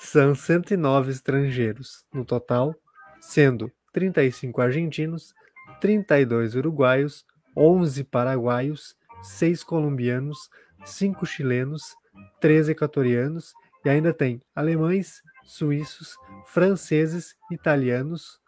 [0.00, 2.74] são 109 estrangeiros no total,
[3.20, 5.32] sendo 35 argentinos,
[5.80, 7.24] 32 uruguaios,
[7.56, 10.48] 11 paraguaios, 6 colombianos,
[10.84, 11.94] 5 chilenos,
[12.40, 13.52] 3 equatorianos
[13.84, 16.16] e ainda tem alemães, suíços,
[16.46, 18.40] franceses, italianos,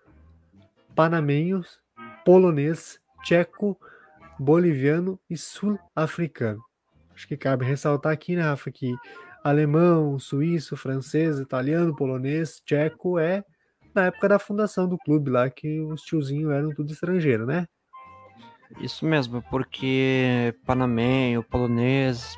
[0.94, 1.80] panamenhos,
[2.24, 3.78] polonês, tcheco,
[4.38, 6.62] boliviano e sul-africano.
[7.14, 8.94] Acho que cabe ressaltar aqui, né, Rafa, que
[9.42, 13.44] alemão, suíço, francês, italiano, polonês, tcheco é
[13.94, 17.66] na época da fundação do clube lá, que os tiozinhos eram tudo estrangeiro, né?
[18.80, 22.34] Isso mesmo, porque panamenho, polonês,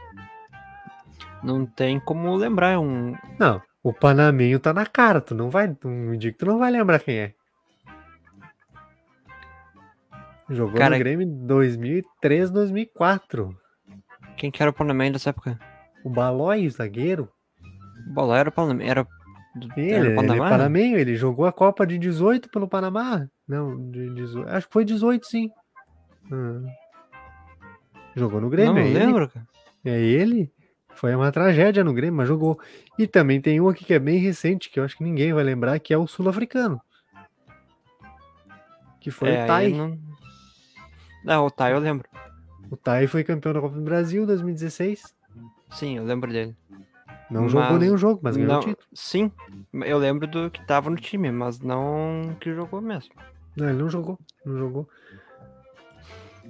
[1.42, 3.14] não tem como lembrar um.
[3.38, 6.58] Não, o panamenho tá na cara, tu não vai, tu me diga que tu não
[6.58, 7.34] vai lembrar quem é.
[10.48, 13.56] Jogou Cara- no Grêmio em 2003, 2004.
[14.36, 15.58] Quem que era o panamenho dessa época?
[16.04, 17.28] O Balói, o zagueiro.
[18.10, 18.82] O Balói era o.
[18.82, 19.02] Era,
[19.56, 20.78] do- Ele, era do ele é Panamá?
[20.78, 23.26] ele jogou a Copa de 18 pelo Panamá.
[23.48, 25.50] Não, de 18, acho que foi 18 sim.
[26.30, 26.62] Ah.
[28.14, 28.74] Jogou no Grêmio.
[28.74, 28.98] Não é ele.
[28.98, 29.46] lembro, cara.
[29.84, 30.50] É ele.
[30.94, 32.58] Foi uma tragédia no Grêmio, mas jogou.
[32.98, 35.44] E também tem um aqui que é bem recente, que eu acho que ninguém vai
[35.44, 36.80] lembrar, que é o sul-africano.
[39.00, 39.68] Que foi É, o Tai.
[39.72, 39.98] Não...
[41.26, 42.08] não, o Tai eu lembro.
[42.70, 45.14] O Tai foi campeão da Copa do Brasil em 2016.
[45.70, 46.56] Sim, eu lembro dele.
[47.28, 48.86] Não jogou nenhum jogo, mas ganhou o não, título.
[48.94, 49.32] Sim,
[49.72, 53.12] eu lembro do que tava no time, mas não que jogou mesmo.
[53.56, 54.16] Não, ele não jogou.
[54.44, 54.88] Não jogou.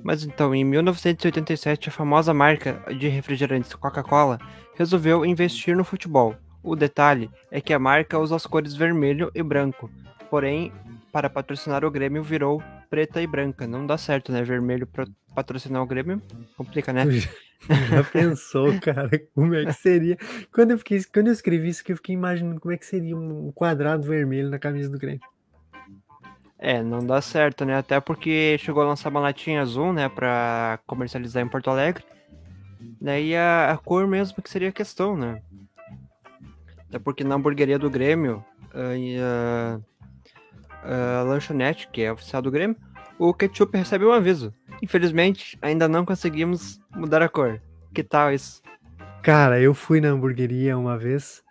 [0.03, 4.39] Mas então, em 1987, a famosa marca de refrigerantes Coca-Cola
[4.75, 6.37] resolveu investir no futebol.
[6.63, 9.91] O detalhe é que a marca usa as cores vermelho e branco.
[10.29, 10.71] Porém,
[11.11, 13.67] para patrocinar o Grêmio, virou preta e branca.
[13.67, 14.43] Não dá certo, né?
[14.43, 16.21] Vermelho para patrocinar o Grêmio
[16.57, 17.05] complica, né?
[17.11, 20.17] Já, pensou, cara, como é que seria?
[20.53, 23.17] Quando eu, fiquei, quando eu escrevi isso, que eu fiquei imaginando como é que seria
[23.17, 25.21] um quadrado vermelho na camisa do Grêmio.
[26.59, 27.77] É, não dá certo, né?
[27.77, 30.09] Até porque chegou a lançar uma latinha azul, né?
[30.09, 32.05] Pra comercializar em Porto Alegre.
[33.01, 35.43] Daí a, a cor mesmo que seria a questão, né?
[36.89, 39.17] Até porque na hamburgueria do Grêmio, ah, e
[40.87, 42.77] a, a lanchonete, que é oficial do Grêmio,
[43.19, 44.55] o ketchup recebe um aviso.
[44.83, 47.61] Infelizmente, ainda não conseguimos mudar a cor.
[47.95, 48.63] Que tal isso?
[49.23, 51.43] Cara, eu fui na hamburgueria uma vez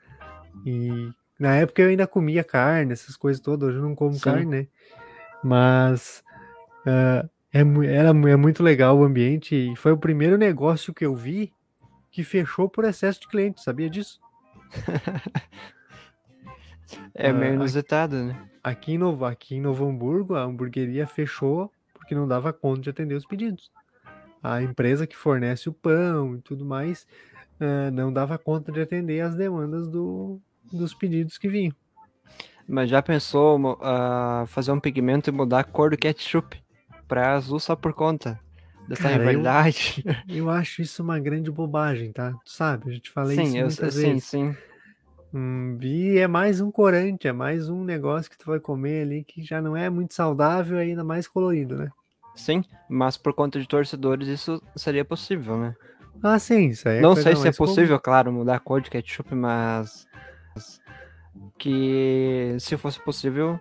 [0.66, 1.10] e
[1.40, 3.70] na época eu ainda comia carne, essas coisas todas.
[3.70, 4.22] Hoje eu não como Sim.
[4.22, 4.68] carne, né?
[5.44, 6.24] Mas
[6.86, 11.16] ah, é, era, é muito legal o ambiente e foi o primeiro negócio que eu
[11.16, 11.52] vi
[12.12, 13.64] que fechou por excesso de clientes.
[13.64, 14.20] Sabia disso?
[17.14, 18.36] É meio Ah, inusitado, né?
[18.64, 22.90] Aqui em, Novo, aqui em Novo Hamburgo, a hamburgueria fechou porque não dava conta de
[22.90, 23.72] atender os pedidos.
[24.44, 27.06] A empresa que fornece o pão e tudo mais
[27.60, 30.40] ah, não dava conta de atender as demandas do,
[30.72, 31.74] dos pedidos que vinham.
[32.68, 36.62] Mas já pensou ah, fazer um pigmento e mudar a cor do ketchup
[37.08, 38.40] pra azul só por conta
[38.88, 40.04] dessa Cara, eu- rivalidade?
[40.28, 42.32] Eu acho isso uma grande bobagem, tá?
[42.44, 44.24] Tu sabe, a gente fala Sim, isso eu muitas sim, vezes.
[44.26, 44.56] sim.
[45.38, 49.22] Hum, e é mais um corante, é mais um negócio que tu vai comer ali
[49.22, 51.92] que já não é muito saudável, ainda mais colorido, né?
[52.38, 55.76] Sim, mas por conta de torcedores isso seria possível, né?
[56.24, 57.70] Ah, sim, isso aí é Não sei se é mais comum.
[57.70, 60.08] possível, claro, mudar a cor de ketchup, mas
[61.60, 63.60] que se fosse possível,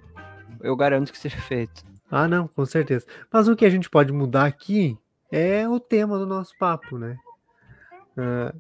[0.60, 1.84] eu garanto que seria feito.
[2.08, 3.04] Ah, não, com certeza.
[3.32, 4.96] Mas o que a gente pode mudar aqui
[5.32, 7.18] é o tema do nosso papo, né?
[8.16, 8.54] Ah,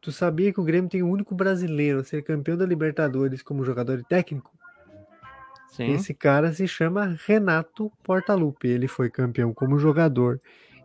[0.00, 3.64] tu sabia que o Grêmio tem o único brasileiro a ser campeão da Libertadores como
[3.64, 4.50] jogador e técnico?
[5.68, 5.92] Sim.
[5.92, 8.68] Esse cara se chama Renato Portaluppi.
[8.68, 10.40] Ele foi campeão como jogador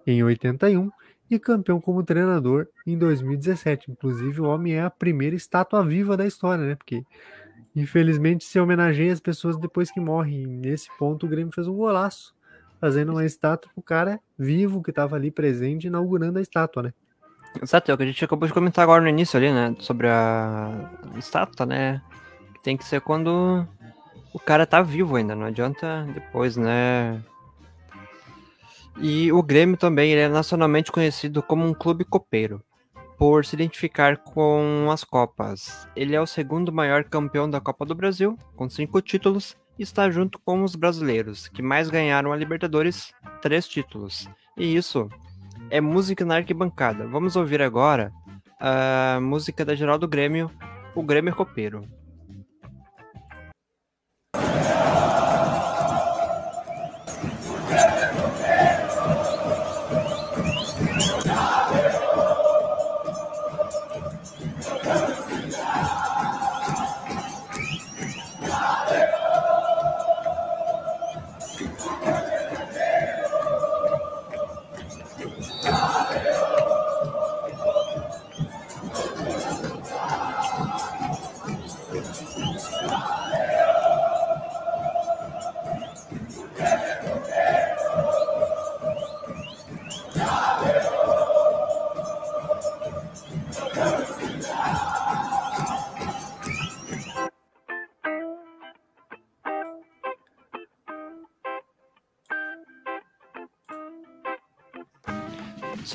[0.05, 0.91] em 81
[1.29, 3.91] e campeão como treinador em 2017.
[3.91, 6.75] Inclusive, o homem é a primeira estátua viva da história, né?
[6.75, 7.03] Porque
[7.75, 10.45] infelizmente se homenageia as pessoas depois que morrem.
[10.45, 12.35] Nesse ponto, o Grêmio fez um golaço,
[12.79, 16.93] fazendo uma estátua pro cara vivo que estava ali presente, inaugurando a estátua, né?
[17.61, 19.75] Exato, é o que a gente acabou de comentar agora no início ali, né?
[19.79, 22.01] Sobre a estátua, né?
[22.61, 23.65] Tem que ser quando
[24.33, 27.21] o cara tá vivo ainda, não adianta depois, né?
[28.97, 32.61] E o Grêmio também é nacionalmente conhecido como um clube copeiro,
[33.17, 35.87] por se identificar com as Copas.
[35.95, 40.09] Ele é o segundo maior campeão da Copa do Brasil, com cinco títulos, e está
[40.09, 44.29] junto com os brasileiros, que mais ganharam a Libertadores, três títulos.
[44.57, 45.09] E isso
[45.69, 47.07] é música na arquibancada.
[47.07, 48.11] Vamos ouvir agora
[48.59, 50.49] a música da geral do Grêmio,
[50.95, 51.83] o Grêmio Copeiro.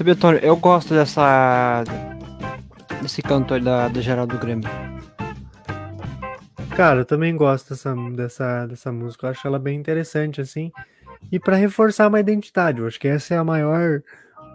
[0.00, 1.84] Sabia, Tony, eu gosto dessa.
[3.02, 4.66] desse cantor da, da geral do Grêmio.
[6.74, 9.26] Cara, eu também gosto dessa, dessa, dessa música.
[9.26, 10.72] Eu acho ela bem interessante, assim.
[11.30, 12.80] E para reforçar uma identidade.
[12.80, 14.02] Eu acho que essa é a maior,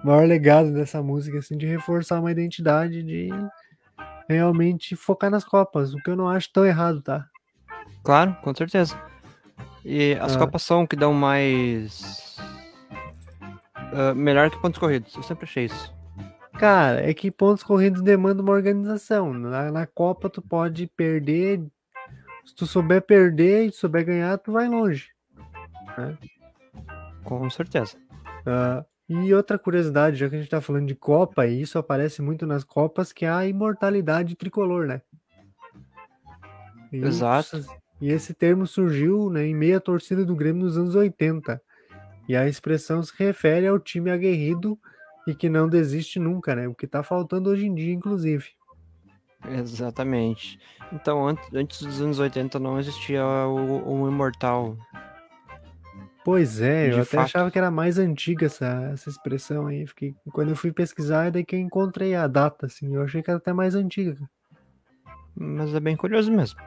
[0.04, 3.30] maior legado dessa música, assim, de reforçar uma identidade, de
[4.28, 5.94] realmente focar nas Copas.
[5.94, 7.24] O que eu não acho tão errado, tá?
[8.04, 9.00] Claro, com certeza.
[9.86, 10.40] E as Ah.
[10.40, 12.35] Copas são o que dão mais.
[13.96, 15.16] Ah, melhor que pontos corridos.
[15.16, 15.94] Eu sempre achei isso.
[16.60, 19.34] Cara, é que pontos corridos demandam uma organização.
[19.34, 21.62] Na, na Copa tu pode perder.
[22.46, 25.10] Se tu souber perder e souber ganhar, tu vai longe.
[25.98, 26.18] né?
[27.24, 27.98] Com certeza.
[28.46, 32.22] Ah, e outra curiosidade, já que a gente tá falando de Copa, e isso aparece
[32.22, 35.02] muito nas Copas, que é a imortalidade tricolor, né?
[36.92, 37.58] E Exato.
[37.58, 41.62] isso- E esse termo surgiu né, em meio à torcida do Grêmio nos anos 80.
[42.28, 44.78] E a expressão se refere ao time aguerrido
[45.28, 46.68] e que não desiste nunca, né?
[46.68, 48.50] O que tá faltando hoje em dia, inclusive.
[49.48, 50.60] Exatamente.
[50.92, 54.78] Então, antes, dos anos 80 não existia o, o Imortal.
[56.24, 57.26] Pois é, eu De até fato.
[57.26, 59.86] achava que era mais antiga essa, essa expressão aí.
[59.86, 62.96] Fiquei, quando eu fui pesquisar, é daí que eu encontrei a data, assim.
[62.96, 64.18] Eu achei que era até mais antiga.
[65.36, 66.60] Mas é bem curioso mesmo.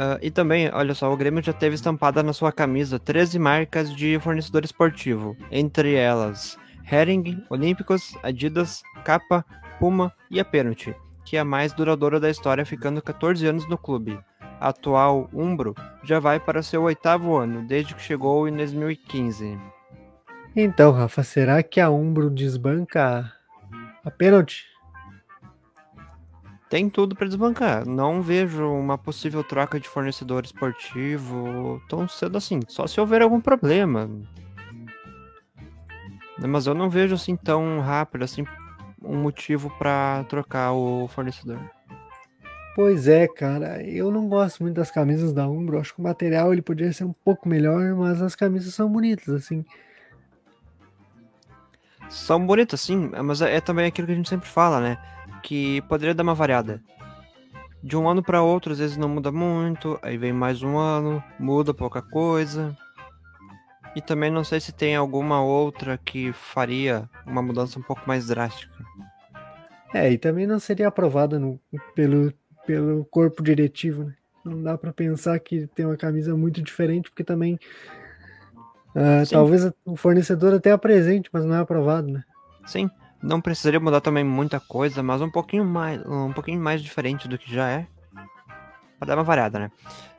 [0.00, 3.92] Ah, e também, olha só, o Grêmio já teve estampada na sua camisa 13 marcas
[3.92, 6.56] de fornecedor esportivo, entre elas
[6.88, 9.44] Hering, Olímpicos, Adidas, Capa,
[9.80, 10.94] Puma e a Pênalti,
[11.24, 14.16] que é a mais duradoura da história, ficando 14 anos no clube.
[14.60, 15.74] A atual Umbro
[16.04, 19.58] já vai para seu oitavo ano, desde que chegou em 2015.
[20.54, 23.32] Então, Rafa, será que a Umbro desbanca
[24.04, 24.67] a pênalti?
[26.68, 27.86] Tem tudo para desbancar.
[27.86, 32.60] Não vejo uma possível troca de fornecedor esportivo tão cedo assim.
[32.68, 34.10] Só se houver algum problema.
[36.38, 38.44] Mas eu não vejo assim tão rápido assim
[39.02, 41.58] um motivo para trocar o fornecedor.
[42.76, 43.82] Pois é, cara.
[43.82, 45.80] Eu não gosto muito das camisas da Umbro.
[45.80, 49.28] Acho que o material ele podia ser um pouco melhor, mas as camisas são bonitas,
[49.30, 49.64] assim.
[52.08, 54.98] São bonitas, sim, mas é é também aquilo que a gente sempre fala, né?
[55.42, 56.82] Que poderia dar uma variada.
[57.82, 61.22] De um ano para outro, às vezes não muda muito, aí vem mais um ano,
[61.38, 62.76] muda pouca coisa.
[63.94, 68.26] E também não sei se tem alguma outra que faria uma mudança um pouco mais
[68.26, 68.74] drástica.
[69.94, 71.58] É, e também não seria aprovada no-
[71.94, 72.32] pelo,
[72.66, 74.14] pelo corpo diretivo, né?
[74.44, 77.58] Não dá pra pensar que tem uma camisa muito diferente, porque também
[79.24, 79.34] Sim.
[79.34, 82.24] talvez o fornecedor até apresente, mas não é aprovado, né?
[82.66, 82.90] Sim,
[83.22, 87.38] não precisaria mudar também muita coisa, mas um pouquinho mais, um pouquinho mais diferente do
[87.38, 87.86] que já é.
[88.98, 89.70] Pra dar uma variada, né?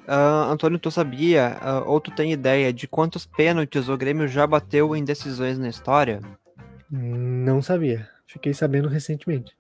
[0.08, 4.48] Ah, Antônio, tu sabia, ah, ou tu tem ideia de quantos pênaltis o Grêmio já
[4.48, 6.20] bateu em decisões na história?
[6.90, 8.10] Não sabia.
[8.26, 9.56] Fiquei sabendo recentemente.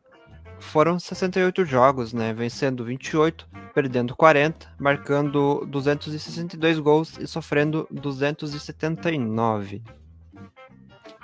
[0.59, 2.33] Foram 68 jogos, né?
[2.33, 9.81] Vencendo 28, perdendo 40, marcando 262 gols e sofrendo 279.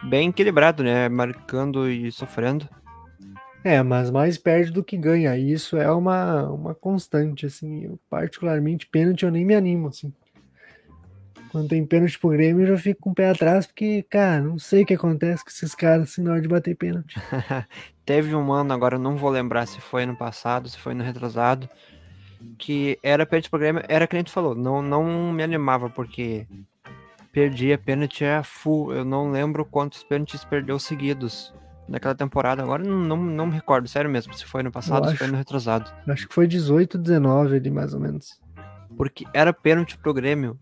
[0.08, 1.10] Bem equilibrado, né?
[1.10, 2.70] Marcando e sofrendo.
[3.64, 5.36] É, mas mais perde do que ganha.
[5.36, 7.86] E isso é uma, uma constante, assim.
[7.86, 10.14] Eu, particularmente, pênalti eu nem me animo, assim.
[11.52, 14.60] Quando tem pênalti pro Grêmio, eu já fico com o pé atrás, porque, cara, não
[14.60, 17.16] sei o que acontece com esses caras assim, na hora de bater pênalti.
[18.06, 21.04] Teve um ano, agora eu não vou lembrar se foi no passado, se foi no
[21.04, 21.70] retrasado,
[22.58, 26.46] que era pênalti pro Grêmio, era que nem tu falou, não, não me animava, porque
[27.36, 31.54] perdia pênalti a full, eu não lembro quantos pênaltis perdeu seguidos
[31.86, 35.18] naquela temporada, agora não, não, não me recordo, sério mesmo, se foi no passado, se
[35.18, 35.92] foi no retrasado.
[36.08, 38.40] Acho que foi 18, 19 ali, mais ou menos.
[38.96, 40.58] Porque era pênalti pro Grêmio,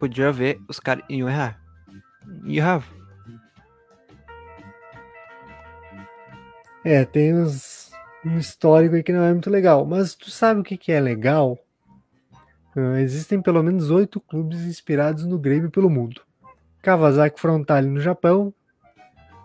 [0.00, 1.60] podia ver, os caras iam errar.
[2.46, 2.86] E errava.
[6.82, 7.90] É, tem uns,
[8.24, 9.84] um histórico aí que não é muito legal.
[9.84, 11.58] Mas tu sabe o que, que é legal?
[12.76, 16.22] Uh, existem pelo menos oito clubes inspirados no Grêmio pelo mundo.
[16.82, 18.52] Kawasaki Frontale no Japão,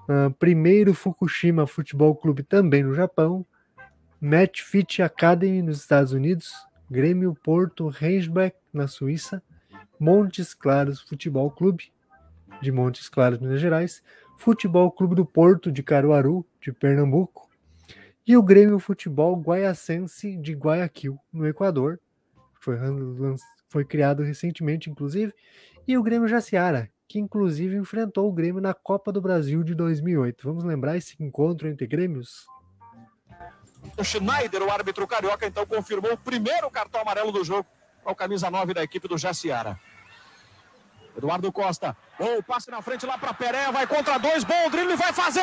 [0.09, 3.45] uh, primeiro Fukushima Futebol Clube também no Japão,
[4.19, 6.51] Match Fit Academy nos Estados Unidos,
[6.89, 9.43] Grêmio Porto Rensbeck na Suíça,
[9.99, 11.91] Montes Claros Futebol Clube
[12.61, 14.01] de Montes Claros, Minas Gerais,
[14.37, 17.47] Futebol Clube do Porto de Caruaru, de Pernambuco,
[18.25, 21.99] e o Grêmio Futebol Guaiacense de Guayaquil, no Equador,
[22.59, 22.77] foi,
[23.67, 25.33] foi criado recentemente, inclusive,
[25.87, 30.43] e o Grêmio Jaciara, que inclusive enfrentou o Grêmio na Copa do Brasil de 2008.
[30.43, 32.45] Vamos lembrar esse encontro entre Grêmios?
[33.97, 37.67] O Schneider, o árbitro carioca, então confirmou o primeiro cartão amarelo do jogo
[38.03, 39.79] ao camisa 9 da equipe do Jaciara.
[41.17, 45.11] Eduardo Costa, bom passe na frente lá para Pereira, vai contra dois, bom drible, vai
[45.11, 45.41] fazer!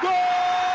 [0.00, 0.73] Gol!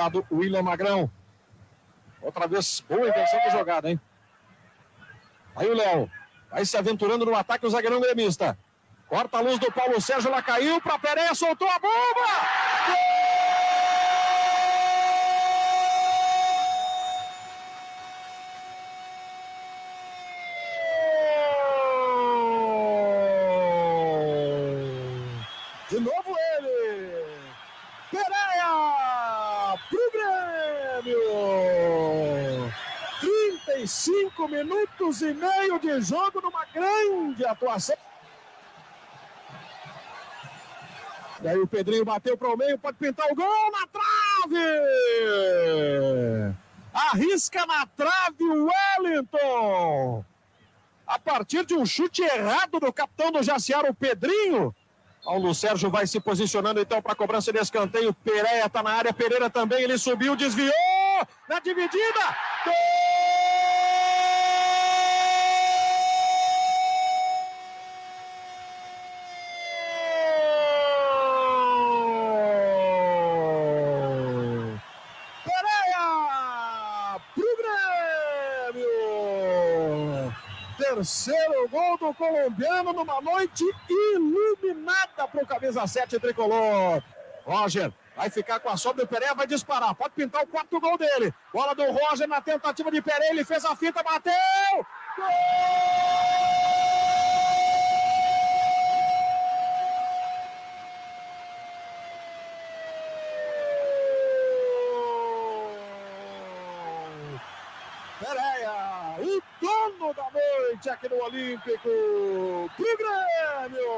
[0.00, 1.10] Lado, William Magrão.
[2.22, 4.00] Outra vez, boa intenção de jogada, hein?
[5.54, 6.10] Aí o Léo
[6.50, 8.58] vai se aventurando no ataque o zagueirão gremista.
[9.08, 12.59] Corta a luz do Paulo Sérgio, ela caiu para Pereira, soltou a bomba!
[33.80, 37.96] 45 minutos e meio de jogo numa grande atuação.
[41.42, 44.58] E aí o Pedrinho bateu para o meio, pode pintar o gol na trave!
[46.92, 48.68] Arrisca na trave o
[48.98, 50.24] Wellington!
[51.06, 54.74] A partir de um chute errado do capitão do Jaciara, o Pedrinho.
[55.24, 58.12] Paulo Sérgio vai se posicionando então para a cobrança de escanteio.
[58.12, 60.72] Pereira está na área, Pereira também, ele subiu, desviou
[61.48, 62.36] na dividida.
[62.64, 62.99] Gol!
[81.10, 87.02] Terceiro gol do colombiano numa noite iluminada para o camisa 7 tricolor.
[87.44, 90.96] Roger vai ficar com a sobra do Pereira, vai disparar, pode pintar o quarto gol
[90.96, 91.34] dele.
[91.52, 94.32] Bola do Roger na tentativa de Pereira, ele fez a fita, bateu!
[95.16, 96.30] Gol!
[108.20, 113.88] Pereira, o dono da noite aqui no Olímpico, pro Grêmio!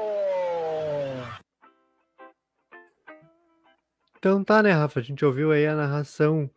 [4.19, 4.99] Então tá, né, Rafa?
[4.99, 6.47] A gente ouviu aí a narração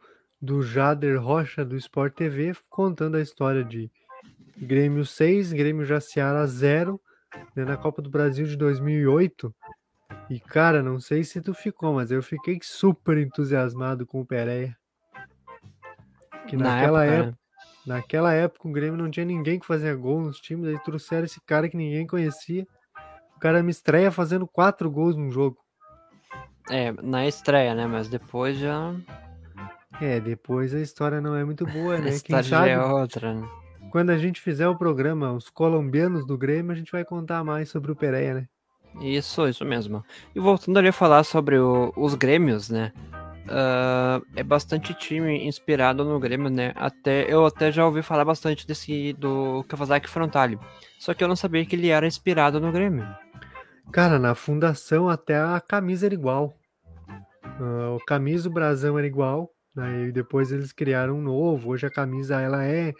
[0.40, 3.90] do Jader Rocha do Sport TV contando a história de
[4.58, 7.00] Grêmio 6, Grêmio Jaciara 0
[7.54, 9.54] né, na Copa do Brasil de 2008.
[10.28, 14.76] E cara, não sei se tu ficou, mas eu fiquei super entusiasmado com o Pereira.
[16.46, 17.45] Que Na naquela época, época, né?
[17.86, 21.40] Naquela época o Grêmio não tinha ninguém que fazia gol nos times, aí trouxeram esse
[21.40, 22.66] cara que ninguém conhecia.
[23.36, 25.58] O cara me estreia fazendo quatro gols num jogo.
[26.70, 27.86] É, na estreia, né?
[27.86, 28.94] Mas depois já.
[30.00, 32.08] É, depois a história não é muito boa, A né?
[32.10, 33.48] Quem história já sabe, é outra, né?
[33.90, 37.68] quando a gente fizer o programa Os Colombianos do Grêmio, a gente vai contar mais
[37.70, 38.48] sobre o Pereira, né?
[39.00, 40.02] Isso, isso mesmo.
[40.34, 42.92] E voltando ali a falar sobre o- os Grêmios, né?
[43.48, 46.72] Ah, é bastante time inspirado no Grêmio, né?
[46.76, 50.58] Até, eu até já ouvi falar bastante desse do Kawasaki Frontale.
[50.98, 53.06] Só que eu não sabia que ele era inspirado no Grêmio.
[53.92, 56.54] Cara, na fundação até a camisa era igual.
[57.42, 59.50] Ah, o camisa, o brasão era igual.
[59.76, 61.70] Aí depois eles criaram um novo.
[61.70, 62.92] Hoje a camisa ela é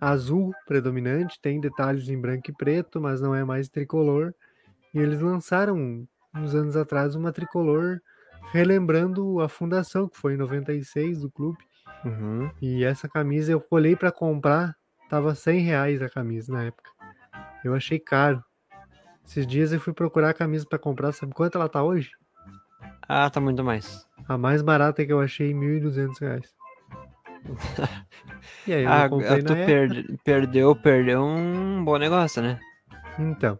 [0.00, 4.34] azul predominante, tem detalhes em branco e preto, mas não é mais tricolor.
[4.92, 6.06] E eles lançaram
[6.36, 8.00] uns anos atrás uma tricolor
[8.52, 11.58] relembrando a fundação que foi em 96 do clube.
[12.04, 12.50] Uhum.
[12.60, 14.76] E essa camisa eu olhei para comprar,
[15.08, 16.90] tava 100 reais a camisa na época.
[17.64, 18.42] Eu achei caro.
[19.26, 22.10] Esses dias eu fui procurar a camisa para comprar, sabe quanto ela tá hoje?
[23.08, 24.06] Ah, tá muito mais.
[24.28, 26.54] A mais barata que eu achei, 1.200 reais.
[28.66, 29.54] E aí eu ah, comprei tu
[30.24, 32.58] perdeu, perdeu um bom negócio, né?
[33.18, 33.58] Então.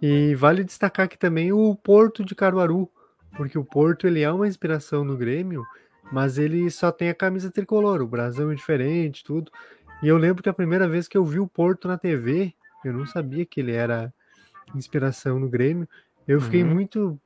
[0.00, 2.90] E vale destacar aqui também o Porto de Caruaru.
[3.36, 5.64] Porque o Porto ele é uma inspiração no Grêmio,
[6.12, 9.50] mas ele só tem a camisa tricolor, o brasão é diferente, tudo.
[10.02, 12.92] E eu lembro que a primeira vez que eu vi o Porto na TV, eu
[12.92, 14.12] não sabia que ele era
[14.74, 15.88] inspiração no Grêmio.
[16.26, 16.74] Eu fiquei Uhum.
[16.74, 17.20] muito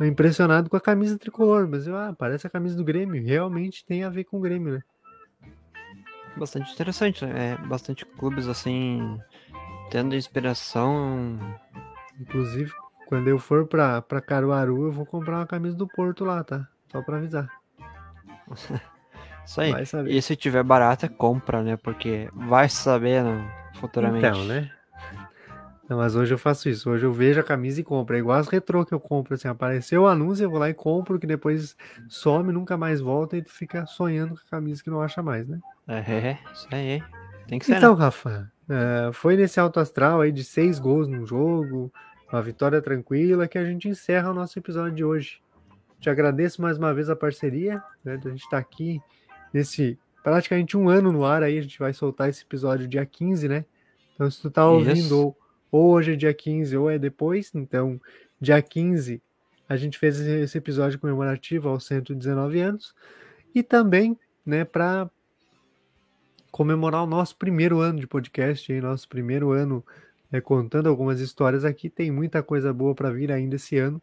[0.00, 3.84] é, impressionado com a camisa tricolor, mas eu, ah, parece a camisa do Grêmio, realmente
[3.84, 4.82] tem a ver com o Grêmio, né?
[6.36, 7.52] Bastante interessante, né?
[7.52, 9.18] É, bastante clubes assim,
[9.90, 11.38] tendo inspiração.
[12.20, 12.72] Inclusive,
[13.08, 16.68] quando eu for pra, pra Caruaru, eu vou comprar uma camisa do Porto lá, tá?
[16.92, 17.48] Só pra avisar.
[19.46, 19.72] Isso aí.
[20.08, 21.78] E se tiver barata, compra, né?
[21.78, 24.26] Porque vai saber né, futuramente.
[24.26, 24.70] Então, né?
[25.88, 26.90] Não, mas hoje eu faço isso.
[26.90, 28.14] Hoje eu vejo a camisa e compro.
[28.14, 29.34] É igual as retrô que eu compro.
[29.34, 31.74] Assim, apareceu o anúncio, eu vou lá e compro, que depois
[32.10, 35.48] some, nunca mais volta e tu fica sonhando com a camisa que não acha mais,
[35.48, 35.58] né?
[35.88, 37.02] É, isso aí.
[37.46, 37.78] Tem que ser.
[37.78, 38.04] Então, né?
[38.04, 41.90] Rafa, eh, foi nesse alto astral aí de seis gols no jogo,
[42.30, 45.40] uma vitória tranquila, que a gente encerra o nosso episódio de hoje.
[45.98, 48.20] Te agradeço mais uma vez a parceria, né?
[48.22, 49.00] A gente tá aqui
[49.52, 53.48] nesse praticamente um ano no ar aí, a gente vai soltar esse episódio dia 15,
[53.48, 53.64] né?
[54.14, 55.38] Então, se tu tá ouvindo ou,
[55.70, 58.00] ou hoje é dia 15 ou é depois, então,
[58.40, 59.22] dia 15
[59.68, 62.94] a gente fez esse esse episódio comemorativo aos 119 anos
[63.54, 65.10] e também, né, para
[66.50, 69.84] comemorar o nosso primeiro ano de podcast, aí, nosso primeiro ano
[70.30, 71.88] né, contando algumas histórias aqui.
[71.90, 74.00] Tem muita coisa boa para vir ainda esse ano,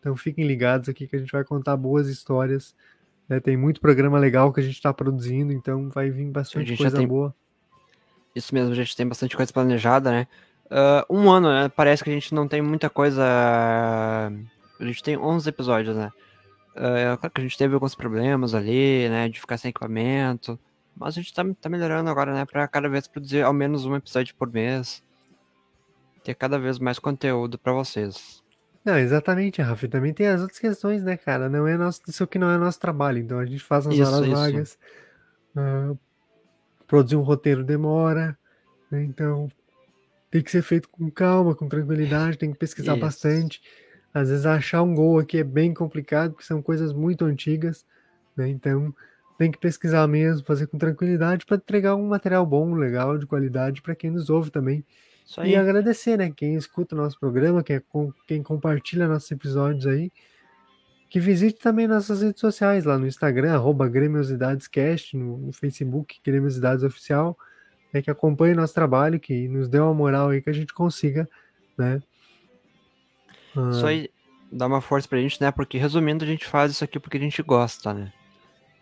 [0.00, 2.74] então fiquem ligados aqui que a gente vai contar boas histórias.
[3.28, 6.74] né, tem muito programa legal que a gente está produzindo, então vai vir A bastante
[6.78, 7.34] coisa tem- boa.
[8.34, 10.26] Isso mesmo, a gente tem bastante coisa planejada, né?
[10.70, 11.68] Ah, um ano, né?
[11.68, 13.22] Parece que a gente não tem muita coisa.
[13.22, 16.10] A gente tem 11 episódios, né?
[16.76, 19.28] Ah, claro que a gente teve alguns problemas ali, né?
[19.28, 20.58] De ficar sem equipamento.
[20.96, 22.44] Mas a gente tá, tá melhorando agora, né?
[22.44, 25.02] Pra cada vez produzir ao menos um episódio por mês.
[26.28, 28.42] Ter cada vez mais conteúdo pra vocês.
[28.84, 29.86] Não, exatamente, Rafa.
[29.86, 31.48] E também tem as outras questões, né, cara?
[31.48, 34.26] Não é nosso, isso aqui não é nosso trabalho, então a gente faz Isso, horas
[34.26, 34.36] isso.
[34.36, 34.78] vagas.
[35.56, 35.94] ah,
[36.86, 38.36] produzir um roteiro demora,
[38.90, 39.02] né?
[39.04, 39.50] Então
[40.30, 43.00] tem que ser feito com calma, com tranquilidade, tem que pesquisar Isso.
[43.00, 43.62] bastante.
[44.12, 47.86] Às vezes achar um gol aqui é bem complicado, porque são coisas muito antigas,
[48.36, 48.50] né?
[48.50, 48.94] Então
[49.38, 53.80] tem que pesquisar mesmo, fazer com tranquilidade para entregar um material bom, legal, de qualidade
[53.80, 54.84] para quem nos ouve também.
[55.28, 55.56] Isso E aí.
[55.56, 56.32] agradecer, né?
[56.34, 60.10] Quem escuta o nosso programa, quem, com- quem compartilha nossos episódios aí.
[61.10, 67.36] Que visite também nossas redes sociais, lá no Instagram, arroba GrêmiosidadesCast, no, Facebook, Grêmiosidades Oficial,
[67.92, 71.28] né, que acompanhe nosso trabalho, que nos dê uma moral aí que a gente consiga,
[71.76, 72.00] né?
[73.70, 74.10] Isso ah, aí
[74.52, 75.50] dá uma força pra gente, né?
[75.50, 78.12] Porque resumindo, a gente faz isso aqui porque a gente gosta, né?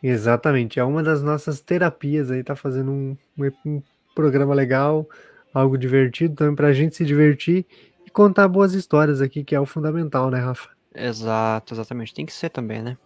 [0.03, 3.17] Exatamente, é uma das nossas terapias aí, tá fazendo um,
[3.65, 3.83] um
[4.15, 5.09] programa legal,
[5.59, 7.67] algo divertido também pra gente se divertir
[8.07, 10.69] e contar boas histórias aqui, que é o fundamental, né, Rafa?
[10.95, 12.13] Exato, exatamente.
[12.13, 12.99] Tem que ser também, né?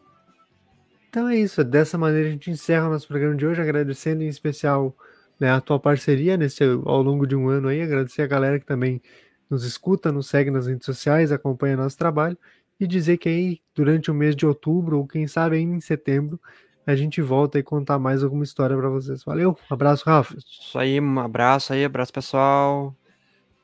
[1.09, 4.29] Então é isso, dessa maneira a gente encerra o nosso programa de hoje, agradecendo em
[4.29, 4.97] especial
[5.39, 8.67] né, a tua parceria nesse, ao longo de um ano aí, agradecer a galera que
[8.67, 9.01] também
[9.49, 12.39] nos escuta, nos segue nas redes sociais, acompanha nosso trabalho
[12.79, 16.41] e dizer que aí durante o mês de outubro ou quem sabe ainda em setembro
[16.91, 19.25] a gente volta e contar mais alguma história para vocês.
[19.25, 20.37] Valeu, abraço, Rafa.
[20.37, 22.95] Isso aí, um abraço aí, abraço pessoal.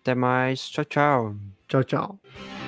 [0.01, 0.69] Até mais.
[0.69, 1.35] Tchau, tchau.
[1.69, 2.66] Tchau, tchau.